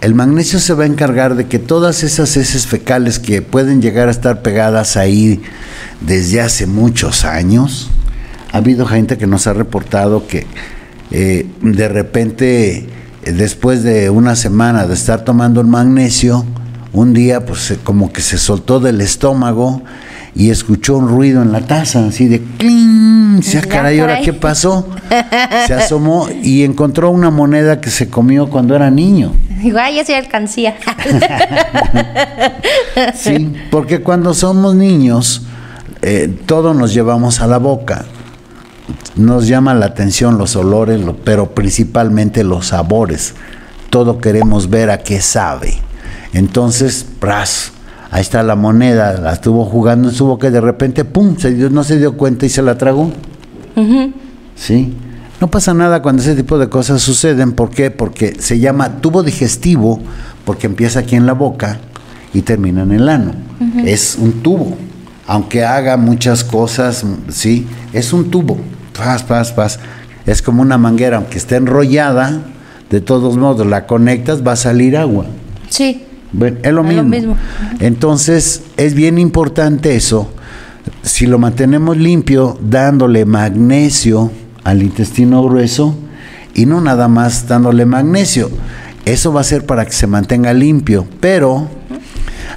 El 0.00 0.14
magnesio 0.14 0.58
se 0.58 0.74
va 0.74 0.84
a 0.84 0.86
encargar 0.86 1.36
de 1.36 1.46
que 1.46 1.58
todas 1.58 2.02
esas 2.02 2.36
heces 2.36 2.66
fecales 2.66 3.18
que 3.18 3.42
pueden 3.42 3.82
llegar 3.82 4.08
a 4.08 4.10
estar 4.10 4.42
pegadas 4.42 4.96
ahí 4.96 5.42
desde 6.00 6.40
hace 6.40 6.66
muchos 6.66 7.24
años, 7.24 7.90
ha 8.52 8.58
habido 8.58 8.86
gente 8.86 9.18
que 9.18 9.26
nos 9.26 9.46
ha 9.46 9.52
reportado 9.52 10.26
que 10.26 10.46
eh, 11.10 11.46
de 11.60 11.88
repente, 11.88 12.88
eh, 13.24 13.32
después 13.32 13.82
de 13.82 14.10
una 14.10 14.34
semana 14.34 14.86
de 14.86 14.94
estar 14.94 15.24
tomando 15.24 15.60
el 15.60 15.66
magnesio, 15.66 16.44
un 16.92 17.12
día 17.12 17.44
pues 17.44 17.74
como 17.84 18.12
que 18.12 18.22
se 18.22 18.38
soltó 18.38 18.80
del 18.80 19.00
estómago 19.00 19.82
y 20.36 20.50
escuchó 20.50 20.98
un 20.98 21.08
ruido 21.08 21.42
en 21.42 21.50
la 21.50 21.62
taza, 21.62 22.06
así 22.06 22.28
de 22.28 22.40
¡cling! 22.58 23.36
Dice, 23.40 23.58
"Ah, 23.58 23.66
caray, 23.68 23.98
¿ahora 24.00 24.12
caray". 24.14 24.24
qué 24.26 24.32
pasó? 24.34 24.88
Se 25.66 25.74
asomó 25.74 26.28
y 26.42 26.62
encontró 26.62 27.10
una 27.10 27.30
moneda 27.30 27.80
que 27.80 27.90
se 27.90 28.08
comió 28.08 28.48
cuando 28.48 28.76
era 28.76 28.90
niño. 28.90 29.32
Digo, 29.62 29.78
ay, 29.80 29.96
ya 29.96 30.04
se 30.04 30.14
alcancía. 30.14 30.76
Sí, 33.14 33.52
porque 33.70 34.02
cuando 34.02 34.34
somos 34.34 34.74
niños, 34.74 35.42
eh, 36.02 36.34
todo 36.46 36.74
nos 36.74 36.94
llevamos 36.94 37.40
a 37.40 37.46
la 37.46 37.58
boca. 37.58 38.04
Nos 39.16 39.46
llama 39.48 39.74
la 39.74 39.86
atención 39.86 40.38
los 40.38 40.56
olores, 40.56 41.00
lo- 41.00 41.16
pero 41.16 41.54
principalmente 41.54 42.44
los 42.44 42.68
sabores. 42.68 43.34
Todo 43.90 44.18
queremos 44.18 44.70
ver 44.70 44.90
a 44.90 44.98
qué 44.98 45.20
sabe. 45.20 45.78
Entonces, 46.32 47.06
¡pras! 47.18 47.72
Ahí 48.10 48.20
está 48.22 48.42
la 48.42 48.56
moneda, 48.56 49.18
la 49.20 49.32
estuvo 49.32 49.64
jugando 49.64 50.08
en 50.08 50.14
su 50.14 50.26
boca 50.26 50.48
y 50.48 50.50
de 50.50 50.60
repente, 50.60 51.04
¡pum! 51.04 51.36
Se 51.38 51.52
dio- 51.52 51.70
no 51.70 51.84
se 51.84 51.98
dio 51.98 52.16
cuenta 52.16 52.46
y 52.46 52.48
se 52.48 52.62
la 52.62 52.76
tragó. 52.78 53.10
¿Sí? 54.54 54.94
No 55.40 55.48
pasa 55.50 55.74
nada 55.74 56.00
cuando 56.00 56.22
ese 56.22 56.34
tipo 56.34 56.58
de 56.58 56.68
cosas 56.68 57.02
suceden. 57.02 57.52
¿Por 57.52 57.70
qué? 57.70 57.90
Porque 57.90 58.36
se 58.38 58.58
llama 58.58 59.00
tubo 59.02 59.22
digestivo, 59.22 60.00
porque 60.44 60.66
empieza 60.66 61.00
aquí 61.00 61.14
en 61.16 61.26
la 61.26 61.34
boca 61.34 61.78
y 62.32 62.42
termina 62.42 62.82
en 62.82 62.92
el 62.92 63.08
ano. 63.08 63.32
Es 63.84 64.16
un 64.18 64.32
tubo. 64.42 64.76
Aunque 65.26 65.64
haga 65.64 65.96
muchas 65.96 66.44
cosas, 66.44 67.04
sí, 67.28 67.66
es 67.92 68.12
un 68.12 68.30
tubo. 68.30 68.56
Paz, 68.96 69.22
paz, 69.24 69.52
paz. 69.52 69.78
Es 70.24 70.40
como 70.40 70.62
una 70.62 70.78
manguera, 70.78 71.18
aunque 71.18 71.36
esté 71.38 71.56
enrollada, 71.56 72.40
de 72.90 73.00
todos 73.00 73.36
modos 73.36 73.66
la 73.66 73.86
conectas, 73.86 74.46
va 74.46 74.52
a 74.52 74.56
salir 74.56 74.96
agua. 74.96 75.26
sí. 75.68 76.02
Bueno, 76.32 76.58
es 76.62 76.72
lo 76.72 76.82
Es 76.82 76.86
mismo. 76.88 77.02
lo 77.02 77.08
mismo. 77.08 77.36
Entonces, 77.80 78.62
es 78.76 78.94
bien 78.94 79.18
importante 79.18 79.96
eso. 79.96 80.30
Si 81.02 81.26
lo 81.26 81.38
mantenemos 81.38 81.96
limpio, 81.96 82.58
dándole 82.62 83.24
magnesio 83.24 84.30
al 84.64 84.82
intestino 84.82 85.42
grueso 85.42 85.96
y 86.54 86.66
no 86.66 86.80
nada 86.80 87.08
más 87.08 87.46
dándole 87.48 87.86
magnesio. 87.86 88.50
Eso 89.04 89.32
va 89.32 89.40
a 89.40 89.44
ser 89.44 89.66
para 89.66 89.84
que 89.84 89.92
se 89.92 90.06
mantenga 90.08 90.52
limpio, 90.52 91.06
pero 91.20 91.68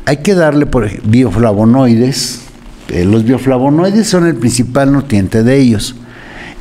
hay 0.06 0.18
que 0.18 0.34
darle 0.34 0.66
por 0.66 0.90
bioflavonoides. 1.08 2.42
Eh, 2.90 3.06
los 3.06 3.24
bioflavonoides 3.24 4.08
son 4.08 4.26
el 4.26 4.36
principal 4.36 4.92
nutriente 4.92 5.44
de 5.44 5.58
ellos. 5.58 5.96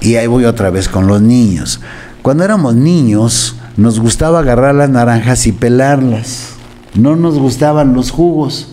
Y 0.01 0.17
ahí 0.17 0.27
voy 0.27 0.45
otra 0.45 0.71
vez 0.71 0.89
con 0.89 1.07
los 1.07 1.23
niños. 1.23 1.81
Cuando 2.23 2.45
éramos 2.45 2.75
niños, 2.75 3.57
nos 3.77 3.99
gustaba 3.99 4.41
agarrar 4.41 4.75
las 4.75 4.91
naranjas 4.91 5.47
y 5.47 5.53
pelarlas. 5.53 6.51
No 6.99 7.17
nos 7.17 7.39
gustaban 7.39 7.95
los 7.95 8.11
jugos. 8.11 8.69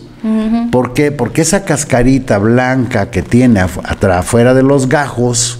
¿Por 0.72 0.92
qué? 0.92 1.12
Porque 1.12 1.42
esa 1.42 1.64
cascarita 1.64 2.38
blanca 2.38 3.10
que 3.12 3.22
tiene 3.22 3.60
afu- 3.60 3.82
afuera 4.10 4.54
de 4.54 4.64
los 4.64 4.88
gajos 4.88 5.58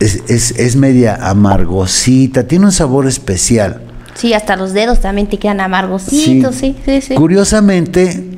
es, 0.00 0.24
es- 0.28 0.50
es 0.58 0.74
media 0.74 1.14
amargosita, 1.22 2.48
tiene 2.48 2.64
un 2.66 2.72
sabor 2.72 3.06
especial. 3.06 3.80
Sí, 4.14 4.32
hasta 4.32 4.56
los 4.56 4.72
dedos 4.72 5.00
también 5.00 5.28
te 5.28 5.38
quedan 5.38 5.60
amargositos, 5.60 6.54
sí, 6.56 6.76
sí, 6.84 7.00
sí. 7.00 7.14
Curiosamente, 7.14 8.30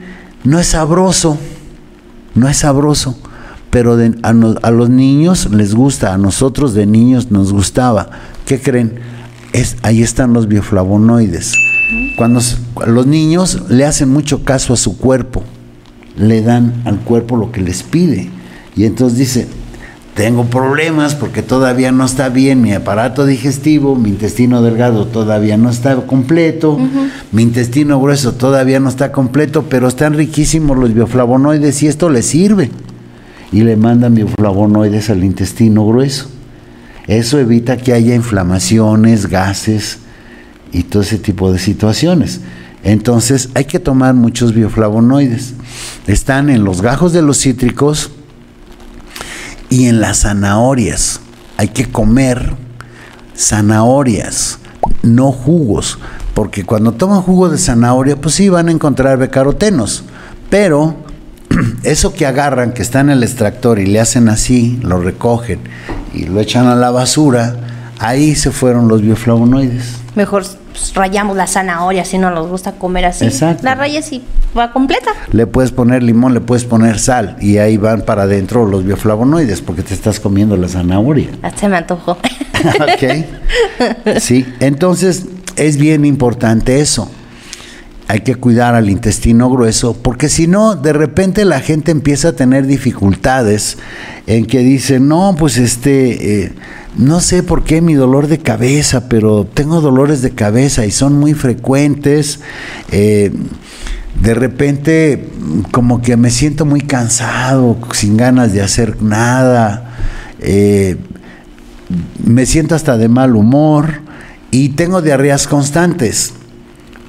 no 0.45 0.59
es 0.59 0.67
sabroso, 0.69 1.39
no 2.35 2.49
es 2.49 2.59
sabroso, 2.59 3.19
pero 3.71 3.97
a, 4.23 4.71
los 4.71 4.91
niños 4.91 5.51
les 5.51 5.75
gusta, 5.75 6.13
a 6.13 6.19
nosotros 6.19 6.75
de 6.75 6.85
niños 6.87 7.31
nos 7.31 7.53
gustaba. 7.55 8.11
¿Qué 8.45 8.61
creen? 8.61 9.01
Es, 9.53 9.77
ahí 9.83 10.03
están 10.03 10.33
los 10.35 10.47
bioflavonoides. 10.49 11.53
Cuando 12.17 12.41
los 12.87 13.07
niños 13.07 13.63
le 13.69 13.85
hacen 13.85 14.09
mucho 14.09 14.43
caso 14.43 14.73
a 14.73 14.77
su 14.77 14.99
cuerpo, 14.99 15.43
le 16.17 16.43
dan 16.43 16.83
al 16.85 16.99
cuerpo 17.01 17.37
lo 17.37 17.53
que 17.53 17.61
les 17.61 17.83
pide. 17.83 18.29
Y 18.75 18.85
entonces 18.85 19.19
dice, 19.19 19.47
tengo 20.15 20.45
problemas 20.47 21.15
porque 21.15 21.43
todavía 21.43 21.93
no 21.93 22.05
está 22.05 22.29
bien 22.29 22.61
mi 22.61 22.73
aparato 22.73 23.25
digestivo, 23.25 23.95
mi 23.95 24.09
intestino 24.09 24.63
delgado 24.63 25.07
todavía 25.07 25.57
no 25.57 25.71
está 25.71 25.95
completo, 26.07 26.79
mi 27.33 27.43
intestino 27.43 28.01
grueso 28.01 28.33
todavía 28.33 28.81
no 28.81 28.89
está 28.89 29.13
completo, 29.13 29.67
pero 29.69 29.87
están 29.87 30.15
riquísimos 30.15 30.77
los 30.77 30.93
bioflavonoides 30.93 31.83
y 31.83 31.87
esto 31.87 32.11
le 32.11 32.23
sirve. 32.23 32.71
Y 33.53 33.63
le 33.63 33.77
mandan 33.77 34.15
bioflavonoides 34.17 35.09
al 35.11 35.23
intestino 35.23 35.87
grueso. 35.87 36.29
Eso 37.07 37.39
evita 37.39 37.77
que 37.77 37.93
haya 37.93 38.17
inflamaciones, 38.17 39.29
gases 39.29 40.01
y 40.77 40.83
todo 40.83 41.03
ese 41.03 41.19
tipo 41.19 41.53
de 41.53 41.59
situaciones. 41.59 42.41
Entonces 42.83 43.49
hay 43.55 43.65
que 43.65 43.79
tomar 43.79 44.15
muchos 44.15 44.55
bioflavonoides. 44.55 45.55
Están 46.07 46.51
en 46.51 46.65
los 46.65 46.83
gajos 46.83 47.13
de 47.13 47.23
los 47.23 47.39
cítricos, 47.41 48.11
y 49.69 49.87
en 49.87 50.01
las 50.01 50.21
zanahorias. 50.21 51.21
Hay 51.57 51.69
que 51.69 51.87
comer 51.91 52.55
zanahorias, 53.37 54.59
no 55.03 55.33
jugos, 55.33 55.99
porque 56.35 56.65
cuando 56.65 56.93
toman 56.93 57.23
jugo 57.23 57.49
de 57.49 57.59
zanahoria, 57.59 58.17
pues 58.21 58.35
sí 58.35 58.49
van 58.49 58.69
a 58.69 58.73
encontrar 58.73 59.19
becarotenos, 59.19 60.05
pero 60.51 60.97
eso 61.83 62.13
que 62.13 62.27
agarran, 62.27 62.73
que 62.73 62.83
está 62.83 63.01
en 63.01 63.11
el 63.11 63.23
extractor 63.23 63.79
y 63.79 63.87
le 63.87 64.01
hacen 64.01 64.29
así, 64.29 64.79
lo 64.83 65.01
recogen 65.01 65.61
y 66.15 66.25
lo 66.25 66.41
echan 66.41 66.67
a 66.67 66.75
la 66.75 66.91
basura, 66.91 67.57
ahí 67.99 68.35
se 68.35 68.51
fueron 68.51 68.89
los 68.89 69.03
bioflavonoides. 69.03 69.97
Mejor 70.15 70.45
pues, 70.77 70.95
rayamos 70.95 71.37
la 71.37 71.47
zanahoria 71.47 72.05
si 72.05 72.19
no 72.19 72.31
nos 72.31 72.49
gusta 72.49 72.73
comer 72.73 73.07
así. 73.07 73.25
Exacto. 73.25 73.63
La 73.65 73.75
rayas 73.75 74.13
y 74.13 74.23
va 74.57 74.73
completa. 74.73 75.11
Le 75.33 75.47
puedes 75.47 75.73
poner 75.73 76.03
limón, 76.03 76.35
le 76.35 76.41
puedes 76.41 76.65
poner 76.65 76.99
sal 76.99 77.37
y 77.41 77.59
ahí 77.59 77.77
van 77.77 78.03
para 78.03 78.25
adentro 78.25 78.67
los 78.67 78.85
bioflavonoides 78.85 79.63
porque 79.63 79.83
te 79.83 79.95
estás 79.95 80.21
comiendo 80.21 80.57
la 80.57 80.69
zanahoria. 80.69 81.31
Hasta 81.43 81.69
me 81.69 81.79
antojó. 81.79 82.13
ok. 82.81 84.19
Sí, 84.21 84.47
entonces 84.61 85.27
es 85.57 85.79
bien 85.79 86.05
importante 86.05 86.81
eso. 86.81 87.11
Hay 88.09 88.21
que 88.21 88.37
cuidar 88.37 88.75
al 88.75 88.89
intestino 88.89 89.51
grueso 89.51 89.95
porque 89.95 90.29
si 90.29 90.47
no, 90.47 90.77
de 90.77 90.93
repente 90.93 91.45
la 91.45 91.61
gente 91.61 91.91
empieza 91.91 92.29
a 92.29 92.33
tener 92.35 92.67
dificultades 92.67 93.79
en 94.27 94.47
que 94.47 94.59
dice, 94.59 95.01
no, 95.01 95.35
pues 95.39 95.57
este... 95.57 96.45
Eh, 96.45 96.53
no 96.97 97.21
sé 97.21 97.43
por 97.43 97.63
qué 97.65 97.83
mi 97.83 97.93
dolor 97.93 98.27
de 98.27 98.39
cabeza, 98.39 99.09
pero 99.09 99.45
tengo 99.45 99.83
dolores 99.83 100.23
de 100.23 100.31
cabeza 100.31 100.87
y 100.87 100.91
son 100.91 101.19
muy 101.19 101.35
frecuentes. 101.35 102.41
Eh, 102.91 103.33
de 104.23 104.33
repente 104.33 105.29
como 105.73 106.01
que 106.01 106.17
me 106.17 106.31
siento 106.31 106.65
muy 106.65 106.81
cansado, 106.81 107.77
sin 107.93 108.17
ganas 108.17 108.55
de 108.55 108.63
hacer 108.63 109.03
nada. 109.03 109.95
Eh, 110.41 110.97
me 112.25 112.47
siento 112.47 112.75
hasta 112.75 112.97
de 112.97 113.09
mal 113.09 113.37
humor 113.37 114.01
y 114.51 114.71
tengo 114.71 115.03
diarreas 115.03 115.47
constantes. 115.47 116.33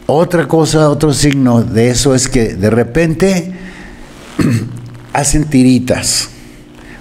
Otra 0.06 0.50
cosa, 0.50 0.89
otro 0.89 1.13
signo 1.13 1.63
de 1.63 1.91
eso 1.91 2.13
es 2.13 2.28
que 2.28 2.56
de 2.56 2.69
repente 2.69 3.54
hacen 5.13 5.45
tiritas, 5.45 6.28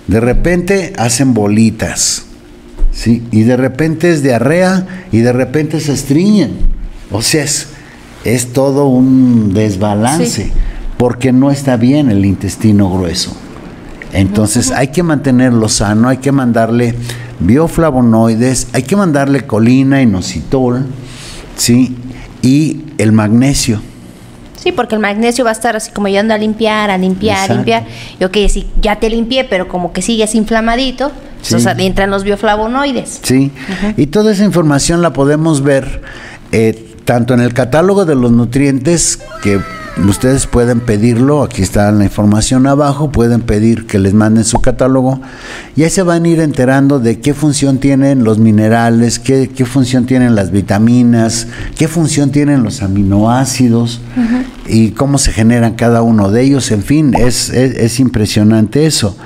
de 0.07 0.21
repente 0.21 0.93
hacen 0.97 1.35
bolitas 1.35 2.27
¿sí? 2.97 3.23
Y 3.31 3.43
de 3.43 3.57
repente 3.57 4.11
es 4.11 4.23
diarrea 4.23 5.07
y 5.13 5.19
de 5.19 5.33
repente 5.33 5.79
se 5.81 5.93
estriñen. 5.93 6.53
O 7.13 7.23
sea, 7.23 7.45
es, 7.45 7.69
es 8.25 8.53
todo 8.53 8.87
un 8.87 9.53
desbalance 9.53 10.51
porque 10.97 11.33
no 11.33 11.51
está 11.51 11.77
bien 11.77 12.11
el 12.11 12.25
intestino 12.25 12.91
grueso. 12.91 13.37
Entonces 14.13 14.71
hay 14.71 14.89
que 14.89 15.03
mantenerlo 15.03 15.69
sano, 15.69 16.09
hay 16.09 16.17
que 16.19 16.33
mandarle 16.33 16.95
bioflavonoides, 17.39 18.69
hay 18.73 18.83
que 18.83 18.97
mandarle 18.97 19.47
colina, 19.47 20.01
inositol, 20.01 20.87
¿sí? 21.57 21.97
Y 22.41 22.85
el 22.97 23.13
magnesio. 23.13 23.83
Sí, 24.67 24.73
porque 24.73 24.97
el 24.97 25.01
magnesio 25.01 25.45
va 25.45 25.51
a 25.51 25.53
estar 25.53 25.77
así 25.77 25.93
como 25.93 26.09
yendo 26.09 26.35
a 26.35 26.39
limpiar, 26.39 26.91
a 26.91 26.99
limpiar, 26.99 27.49
a 27.49 27.55
limpiar. 27.55 27.85
Y 28.19 28.25
ok, 28.25 28.37
si 28.49 28.67
ya 28.83 28.97
te 28.97 29.09
limpié, 29.09 29.45
pero 29.45 29.69
como 29.69 29.93
que 29.93 30.03
sigues 30.03 30.35
inflamadito, 30.35 31.13
entonces 31.41 31.73
entran 31.79 32.11
los 32.11 32.25
bioflavonoides. 32.25 33.21
Sí, 33.23 33.53
y 33.97 34.09
toda 34.09 34.33
esa 34.33 34.45
información 34.45 35.03
la 35.03 35.13
podemos 35.13 35.63
ver 35.63 36.03
eh, 36.51 36.97
tanto 37.05 37.33
en 37.33 37.43
el 37.43 37.55
catálogo 37.55 38.07
de 38.07 38.17
los 38.17 38.33
nutrientes 38.33 39.21
que 39.41 39.61
ustedes 40.09 40.47
pueden 40.47 40.81
pedirlo, 40.81 41.43
aquí 41.43 41.63
está 41.63 41.91
la 41.91 42.05
información 42.05 42.67
abajo, 42.67 43.11
pueden 43.11 43.41
pedir 43.41 43.87
que 43.87 43.99
les 43.99 44.13
manden 44.15 44.45
su 44.45 44.61
catálogo 44.61 45.21
y 45.75 45.85
ahí 45.85 45.91
se 45.91 46.03
van 46.03 46.25
a 46.25 46.29
ir 46.29 46.41
enterando 46.41 47.01
de 47.01 47.21
qué 47.21 47.33
función 47.35 47.79
tienen 47.79 48.23
los 48.23 48.39
minerales, 48.39 49.19
qué, 49.19 49.49
función 49.65 50.07
tienen 50.07 50.35
las 50.35 50.51
vitaminas, 50.51 51.49
qué 51.77 51.89
función 51.89 52.31
tienen 52.31 52.63
los 52.63 52.83
aminoácidos 52.83 54.01
y 54.67 54.91
cómo 54.91 55.19
se 55.19 55.33
generan 55.33 55.75
cada 55.75 56.03
uno 56.03 56.31
de 56.31 56.43
ellos, 56.43 56.71
en 56.71 56.83
fin, 56.83 57.15
es, 57.15 57.51
es 57.51 57.99
impresionante 57.99 58.87
eso. 58.87 59.17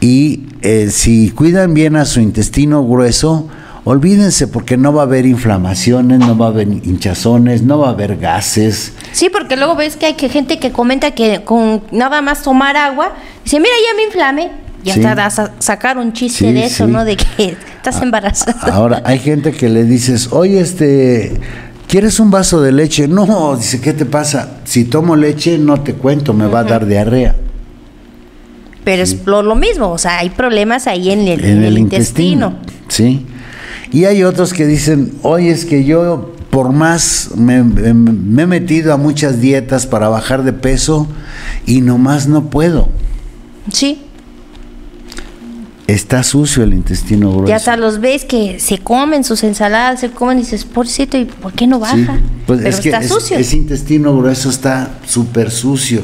Y 0.00 0.44
eh, 0.62 0.88
si 0.90 1.30
cuidan 1.30 1.74
bien 1.74 1.96
a 1.96 2.04
su 2.04 2.20
intestino 2.20 2.86
grueso, 2.86 3.48
olvídense 3.88 4.46
porque 4.48 4.76
no 4.76 4.92
va 4.92 5.02
a 5.02 5.04
haber 5.06 5.24
inflamaciones, 5.24 6.18
no 6.18 6.36
va 6.36 6.46
a 6.46 6.48
haber 6.50 6.68
hinchazones, 6.68 7.62
no 7.62 7.78
va 7.78 7.88
a 7.88 7.90
haber 7.92 8.18
gases. 8.18 8.92
Sí, 9.12 9.30
porque 9.30 9.56
luego 9.56 9.76
ves 9.76 9.96
que 9.96 10.06
hay 10.06 10.14
que 10.14 10.28
gente 10.28 10.58
que 10.58 10.72
comenta 10.72 11.12
que 11.12 11.42
con 11.42 11.82
nada 11.90 12.20
más 12.20 12.42
tomar 12.42 12.76
agua, 12.76 13.14
dice, 13.44 13.58
mira, 13.58 13.72
ya 13.88 13.96
me 13.96 14.04
inflame. 14.04 14.50
Y 14.84 14.90
hasta 14.90 15.26
a 15.26 15.30
sacar 15.58 15.98
un 15.98 16.12
chiste 16.12 16.52
de 16.52 16.66
eso, 16.66 16.86
¿no? 16.86 17.04
De 17.04 17.16
que 17.16 17.56
estás 17.76 18.00
embarazada. 18.00 18.72
Ahora, 18.72 19.02
hay 19.04 19.18
gente 19.18 19.52
que 19.52 19.68
le 19.68 19.84
dices, 19.84 20.28
oye, 20.32 20.60
este, 20.60 21.32
¿quieres 21.88 22.20
un 22.20 22.30
vaso 22.30 22.60
de 22.60 22.72
leche? 22.72 23.08
No, 23.08 23.56
dice, 23.56 23.80
¿qué 23.80 23.92
te 23.92 24.06
pasa? 24.06 24.58
Si 24.64 24.84
tomo 24.84 25.16
leche, 25.16 25.58
no 25.58 25.80
te 25.80 25.94
cuento, 25.94 26.32
me 26.32 26.46
va 26.46 26.60
a 26.60 26.64
dar 26.64 26.86
diarrea 26.86 27.34
pero 28.88 29.02
es 29.02 29.26
lo, 29.26 29.54
mismo, 29.54 29.90
o 29.90 29.98
sea, 29.98 30.20
hay 30.20 30.30
problemas 30.30 30.86
ahí 30.86 31.10
en 31.10 31.28
el, 31.28 31.76
intestino. 31.76 32.54
Sí. 32.88 33.26
Y 33.92 34.04
hay 34.04 34.22
otros 34.22 34.52
que 34.52 34.66
dicen, 34.66 35.12
oye, 35.22 35.50
es 35.50 35.64
que 35.64 35.84
yo 35.84 36.32
por 36.50 36.72
más 36.72 37.30
me, 37.36 37.58
he 37.58 38.46
metido 38.46 38.92
a 38.92 38.96
muchas 38.96 39.40
dietas 39.40 39.86
para 39.86 40.08
bajar 40.08 40.42
de 40.42 40.52
peso 40.52 41.06
y 41.66 41.80
nomás 41.80 42.26
no 42.26 42.50
puedo. 42.50 42.88
Sí. 43.72 44.02
Está 45.86 46.22
sucio 46.22 46.64
el 46.64 46.74
intestino 46.74 47.30
grueso. 47.30 47.48
Ya 47.48 47.56
hasta 47.56 47.76
los 47.76 48.00
ves 48.00 48.24
que 48.24 48.60
se 48.60 48.78
comen 48.78 49.24
sus 49.24 49.42
ensaladas, 49.42 50.00
se 50.00 50.10
comen 50.10 50.38
y 50.38 50.42
dices, 50.42 50.64
pobrecito, 50.64 51.16
¿y 51.16 51.24
por 51.24 51.52
qué 51.54 51.66
no 51.66 51.78
baja? 51.78 52.18
pues 52.46 52.58
Pero 52.58 52.68
es 52.68 52.80
que 52.80 52.90
está 52.90 53.06
sucio. 53.06 53.38
Ese 53.38 53.56
intestino 53.56 54.16
grueso 54.16 54.50
está 54.50 54.98
súper 55.06 55.50
sucio. 55.50 56.02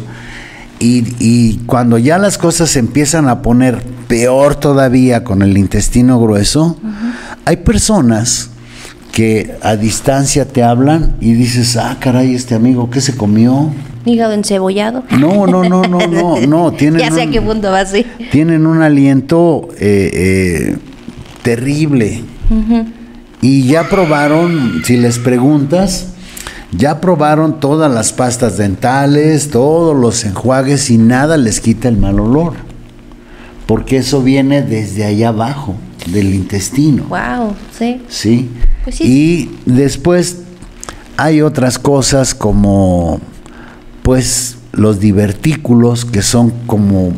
Y, 0.78 1.60
cuando 1.66 1.96
ya 1.98 2.18
las 2.18 2.36
cosas 2.36 2.70
se 2.70 2.78
empiezan 2.78 3.28
a 3.28 3.40
poner 3.42 3.82
peor 4.06 4.54
todavía 4.54 5.24
con 5.24 5.40
el 5.40 5.56
intestino 5.56 6.20
grueso, 6.20 6.76
hay 7.44 7.56
personas 7.58 8.50
que 9.12 9.54
a 9.62 9.76
distancia 9.76 10.46
te 10.46 10.62
hablan 10.62 11.16
y 11.20 11.34
dices, 11.34 11.76
ah, 11.76 11.96
caray, 12.00 12.34
este 12.34 12.54
amigo, 12.54 12.90
¿qué 12.90 13.00
se 13.00 13.16
comió? 13.16 13.70
Hígado 14.04 14.32
encebollado. 14.32 15.04
No, 15.18 15.46
no, 15.46 15.64
no, 15.64 15.82
no, 15.84 16.06
no, 16.06 16.40
no. 16.48 16.72
Tienen 16.72 17.00
ya 17.00 17.10
sé 17.10 17.22
a 17.22 17.30
qué 17.30 17.40
punto 17.40 17.70
va 17.70 17.80
así. 17.80 18.04
Tienen 18.32 18.66
un 18.66 18.82
aliento 18.82 19.68
eh, 19.78 20.10
eh, 20.12 20.76
terrible. 21.42 22.22
Y 23.40 23.62
ya 23.64 23.88
probaron, 23.88 24.82
si 24.84 24.96
les 24.96 25.18
preguntas, 25.18 26.08
ya 26.72 27.00
probaron 27.00 27.60
todas 27.60 27.92
las 27.92 28.12
pastas 28.12 28.56
dentales, 28.56 29.50
todos 29.50 29.96
los 29.96 30.24
enjuagues 30.24 30.90
y 30.90 30.98
nada 30.98 31.36
les 31.36 31.60
quita 31.60 31.88
el 31.88 31.96
mal 31.96 32.18
olor. 32.18 32.54
Porque 33.66 33.98
eso 33.98 34.22
viene 34.22 34.62
desde 34.62 35.04
allá 35.04 35.28
abajo, 35.28 35.76
del 36.06 36.34
intestino. 36.34 37.04
Wow, 37.04 37.54
sí. 37.76 38.02
Sí. 38.08 38.50
Pues 38.84 38.96
sí. 38.96 39.04
Y 39.04 39.70
después 39.70 40.38
hay 41.16 41.42
otras 41.42 41.78
cosas 41.78 42.34
como 42.34 43.20
pues 44.02 44.56
los 44.72 45.00
divertículos 45.00 46.04
que 46.04 46.22
son 46.22 46.50
como 46.66 47.12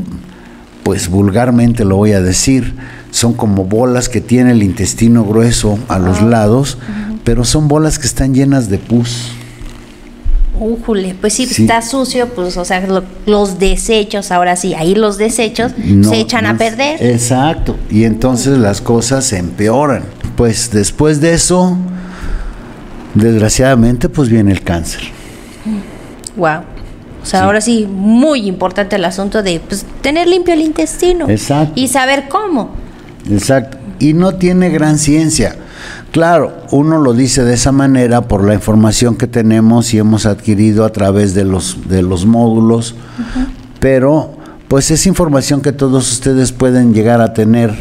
pues 0.82 1.08
vulgarmente 1.08 1.84
lo 1.84 1.96
voy 1.96 2.12
a 2.12 2.20
decir, 2.20 2.74
son 3.10 3.32
como 3.32 3.64
bolas 3.64 4.08
que 4.08 4.20
tiene 4.20 4.52
el 4.52 4.62
intestino 4.62 5.24
grueso 5.24 5.80
a 5.88 5.98
los 5.98 6.22
lados, 6.22 6.78
pero 7.24 7.44
son 7.44 7.66
bolas 7.66 7.98
que 7.98 8.06
están 8.06 8.34
llenas 8.34 8.68
de 8.68 8.78
pus. 8.78 9.32
Újule, 10.58 11.14
pues 11.20 11.34
sí, 11.34 11.44
está 11.44 11.82
sucio, 11.82 12.28
pues, 12.28 12.56
o 12.56 12.64
sea, 12.64 12.86
los 13.26 13.58
desechos, 13.58 14.30
ahora 14.30 14.56
sí, 14.56 14.74
ahí 14.74 14.94
los 14.94 15.18
desechos 15.18 15.72
se 16.08 16.20
echan 16.20 16.46
a 16.46 16.56
perder. 16.56 17.02
Exacto, 17.02 17.76
y 17.90 18.04
entonces 18.04 18.58
las 18.58 18.80
cosas 18.80 19.24
se 19.24 19.38
empeoran. 19.38 20.04
Pues 20.36 20.70
después 20.70 21.20
de 21.20 21.34
eso, 21.34 21.76
desgraciadamente, 23.14 24.08
pues 24.08 24.28
viene 24.28 24.52
el 24.52 24.62
cáncer. 24.62 25.00
Wow. 26.36 26.60
O 27.22 27.26
sea, 27.26 27.44
ahora 27.44 27.60
sí, 27.60 27.88
muy 27.90 28.46
importante 28.46 28.96
el 28.96 29.04
asunto 29.04 29.42
de 29.42 29.58
pues, 29.58 29.84
tener 30.00 30.28
limpio 30.28 30.54
el 30.54 30.60
intestino. 30.60 31.28
Exacto. 31.28 31.72
Y 31.74 31.88
saber 31.88 32.28
cómo. 32.28 32.70
Exacto. 33.28 33.78
Y 33.98 34.12
no 34.12 34.36
tiene 34.36 34.68
gran 34.70 34.98
ciencia. 34.98 35.56
Claro, 36.12 36.54
uno 36.70 36.98
lo 36.98 37.12
dice 37.12 37.44
de 37.44 37.54
esa 37.54 37.72
manera 37.72 38.22
por 38.22 38.42
la 38.42 38.54
información 38.54 39.16
que 39.16 39.26
tenemos 39.26 39.92
y 39.92 39.98
hemos 39.98 40.24
adquirido 40.24 40.84
a 40.84 40.90
través 40.90 41.34
de 41.34 41.44
los, 41.44 41.88
de 41.88 42.02
los 42.02 42.24
módulos, 42.24 42.94
pero 43.80 44.36
pues 44.68 44.90
es 44.90 45.06
información 45.06 45.60
que 45.60 45.72
todos 45.72 46.10
ustedes 46.10 46.52
pueden 46.52 46.94
llegar 46.94 47.20
a 47.20 47.32
tener. 47.34 47.72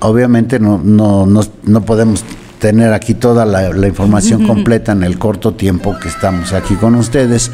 Obviamente 0.00 0.60
no, 0.60 0.78
no, 0.84 1.26
no, 1.26 1.80
podemos 1.82 2.24
tener 2.60 2.92
aquí 2.92 3.14
toda 3.14 3.44
la, 3.44 3.68
información 3.86 4.46
completa 4.46 4.92
en 4.92 5.02
el 5.02 5.18
corto 5.18 5.54
tiempo 5.54 5.96
que 6.00 6.08
estamos 6.08 6.52
aquí 6.52 6.74
con 6.74 6.94
ustedes, 6.94 7.50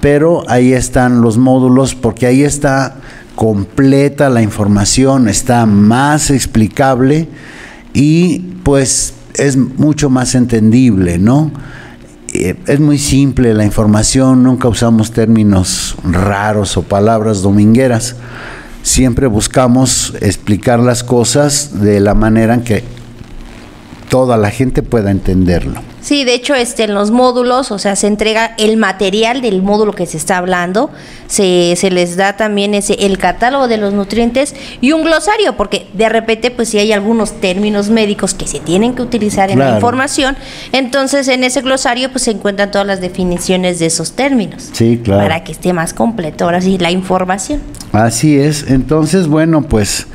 pero 0.00 0.48
ahí 0.48 0.72
están 0.72 1.20
los 1.20 1.36
módulos 1.36 1.94
porque 1.94 2.26
ahí 2.26 2.44
está 2.44 2.96
completa 3.34 4.30
la 4.30 4.40
información, 4.40 5.28
está 5.28 5.66
más 5.66 6.30
explicable 6.30 7.28
y 7.92 8.38
pues 8.62 9.14
es 9.34 9.56
mucho 9.56 10.10
más 10.10 10.34
entendible, 10.34 11.18
¿no? 11.18 11.50
Eh, 12.32 12.56
es 12.66 12.80
muy 12.80 12.98
simple 12.98 13.54
la 13.54 13.64
información, 13.64 14.42
nunca 14.42 14.68
usamos 14.68 15.12
términos 15.12 15.96
raros 16.04 16.76
o 16.76 16.82
palabras 16.82 17.42
domingueras. 17.42 18.16
Siempre 18.82 19.26
buscamos 19.28 20.14
explicar 20.20 20.80
las 20.80 21.04
cosas 21.04 21.80
de 21.80 22.00
la 22.00 22.14
manera 22.14 22.54
en 22.54 22.62
que 22.62 22.84
toda 24.08 24.36
la 24.36 24.50
gente 24.50 24.82
pueda 24.82 25.10
entenderlo. 25.10 25.93
Sí, 26.04 26.24
de 26.24 26.34
hecho, 26.34 26.54
este, 26.54 26.84
en 26.84 26.92
los 26.92 27.10
módulos, 27.10 27.70
o 27.70 27.78
sea, 27.78 27.96
se 27.96 28.06
entrega 28.06 28.54
el 28.58 28.76
material 28.76 29.40
del 29.40 29.62
módulo 29.62 29.94
que 29.94 30.04
se 30.04 30.18
está 30.18 30.36
hablando, 30.36 30.90
se, 31.28 31.76
se 31.76 31.90
les 31.90 32.16
da 32.16 32.36
también 32.36 32.74
ese, 32.74 32.92
el 33.06 33.16
catálogo 33.16 33.68
de 33.68 33.78
los 33.78 33.94
nutrientes 33.94 34.54
y 34.82 34.92
un 34.92 35.02
glosario, 35.02 35.56
porque 35.56 35.86
de 35.94 36.10
repente, 36.10 36.50
pues 36.50 36.68
si 36.68 36.78
hay 36.78 36.92
algunos 36.92 37.40
términos 37.40 37.88
médicos 37.88 38.34
que 38.34 38.46
se 38.46 38.60
tienen 38.60 38.94
que 38.94 39.00
utilizar 39.00 39.50
en 39.50 39.60
la 39.60 39.76
información, 39.76 40.36
entonces 40.72 41.26
en 41.28 41.42
ese 41.42 41.62
glosario 41.62 42.10
pues 42.10 42.24
se 42.24 42.32
encuentran 42.32 42.70
todas 42.70 42.86
las 42.86 43.00
definiciones 43.00 43.78
de 43.78 43.86
esos 43.86 44.12
términos. 44.12 44.68
Sí, 44.72 45.00
claro. 45.02 45.22
Para 45.22 45.42
que 45.42 45.52
esté 45.52 45.72
más 45.72 45.94
completo, 45.94 46.44
ahora 46.44 46.60
sí, 46.60 46.76
la 46.76 46.90
información. 46.90 47.62
Así 47.92 48.38
es, 48.38 48.66
entonces, 48.68 49.26
bueno, 49.26 49.62
pues 49.62 50.06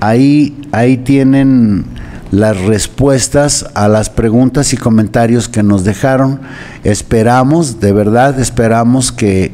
ahí, 0.00 0.56
ahí 0.72 0.96
tienen 0.96 1.84
las 2.34 2.60
respuestas 2.62 3.66
a 3.74 3.86
las 3.86 4.10
preguntas 4.10 4.72
y 4.72 4.76
comentarios 4.76 5.48
que 5.48 5.62
nos 5.62 5.84
dejaron. 5.84 6.40
Esperamos, 6.82 7.80
de 7.80 7.92
verdad, 7.92 8.38
esperamos 8.40 9.12
que, 9.12 9.52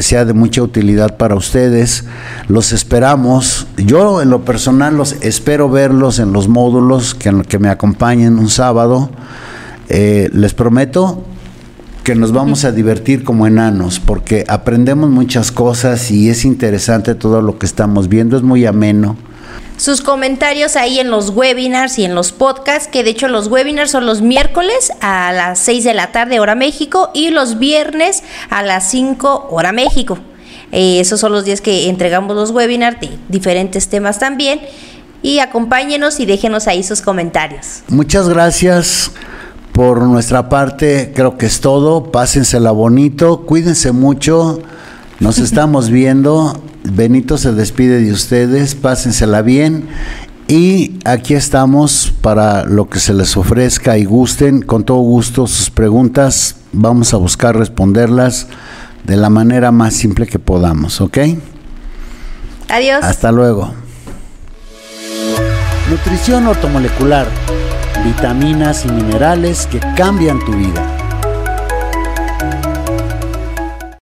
sea 0.00 0.24
de 0.24 0.32
mucha 0.32 0.62
utilidad 0.62 1.16
para 1.18 1.34
ustedes. 1.34 2.04
Los 2.48 2.72
esperamos. 2.72 3.66
Yo 3.76 4.22
en 4.22 4.30
lo 4.30 4.44
personal 4.44 4.96
los 4.96 5.12
espero 5.20 5.68
verlos 5.68 6.18
en 6.18 6.32
los 6.32 6.48
módulos 6.48 7.14
que, 7.14 7.42
que 7.46 7.58
me 7.58 7.68
acompañen 7.68 8.38
un 8.38 8.48
sábado. 8.48 9.10
Eh, 9.90 10.30
les 10.32 10.54
prometo 10.54 11.22
que 12.04 12.14
nos 12.14 12.32
vamos 12.32 12.64
a 12.64 12.72
divertir 12.72 13.22
como 13.22 13.46
enanos, 13.46 14.00
porque 14.00 14.44
aprendemos 14.48 15.10
muchas 15.10 15.52
cosas 15.52 16.10
y 16.10 16.28
es 16.28 16.44
interesante 16.44 17.14
todo 17.14 17.40
lo 17.40 17.58
que 17.58 17.66
estamos 17.66 18.08
viendo, 18.08 18.36
es 18.36 18.42
muy 18.42 18.66
ameno 18.66 19.16
sus 19.76 20.00
comentarios 20.00 20.76
ahí 20.76 21.00
en 21.00 21.10
los 21.10 21.30
webinars 21.30 21.98
y 21.98 22.04
en 22.04 22.14
los 22.14 22.32
podcasts, 22.32 22.88
que 22.88 23.02
de 23.02 23.10
hecho 23.10 23.28
los 23.28 23.48
webinars 23.48 23.90
son 23.90 24.06
los 24.06 24.22
miércoles 24.22 24.92
a 25.00 25.32
las 25.32 25.58
6 25.60 25.84
de 25.84 25.94
la 25.94 26.12
tarde 26.12 26.40
hora 26.40 26.54
México 26.54 27.10
y 27.12 27.30
los 27.30 27.58
viernes 27.58 28.22
a 28.50 28.62
las 28.62 28.88
5 28.90 29.48
hora 29.50 29.72
México. 29.72 30.18
Eh, 30.70 31.00
esos 31.00 31.20
son 31.20 31.32
los 31.32 31.44
días 31.44 31.60
que 31.60 31.88
entregamos 31.88 32.34
los 32.36 32.50
webinars 32.50 33.00
de 33.00 33.10
diferentes 33.28 33.88
temas 33.88 34.18
también. 34.18 34.60
Y 35.22 35.38
acompáñenos 35.38 36.20
y 36.20 36.26
déjenos 36.26 36.68
ahí 36.68 36.82
sus 36.82 37.00
comentarios. 37.00 37.82
Muchas 37.88 38.28
gracias. 38.28 39.10
Por 39.72 40.02
nuestra 40.02 40.48
parte, 40.48 41.12
creo 41.14 41.36
que 41.38 41.46
es 41.46 41.60
todo. 41.60 42.12
Pásensela 42.12 42.70
bonito, 42.70 43.40
cuídense 43.46 43.90
mucho. 43.92 44.60
Nos 45.20 45.38
estamos 45.40 45.90
viendo. 45.90 46.60
Benito 46.84 47.38
se 47.38 47.52
despide 47.52 48.02
de 48.02 48.12
ustedes, 48.12 48.74
pásensela 48.74 49.42
bien 49.42 49.88
y 50.46 50.98
aquí 51.04 51.34
estamos 51.34 52.12
para 52.20 52.64
lo 52.64 52.90
que 52.90 53.00
se 53.00 53.14
les 53.14 53.36
ofrezca 53.36 53.96
y 53.96 54.04
gusten, 54.04 54.60
con 54.60 54.84
todo 54.84 54.98
gusto 54.98 55.46
sus 55.46 55.70
preguntas, 55.70 56.56
vamos 56.72 57.14
a 57.14 57.16
buscar 57.16 57.56
responderlas 57.56 58.48
de 59.04 59.16
la 59.16 59.30
manera 59.30 59.72
más 59.72 59.94
simple 59.94 60.26
que 60.26 60.38
podamos, 60.38 61.00
¿ok? 61.00 61.18
Adiós. 62.68 63.02
Hasta 63.02 63.32
luego. 63.32 63.72
Nutrición 65.88 66.46
ortomolecular, 66.46 67.26
vitaminas 68.04 68.84
y 68.84 68.88
minerales 68.92 69.66
que 69.66 69.80
cambian 69.96 70.38
tu 70.44 70.52
vida 70.52 70.93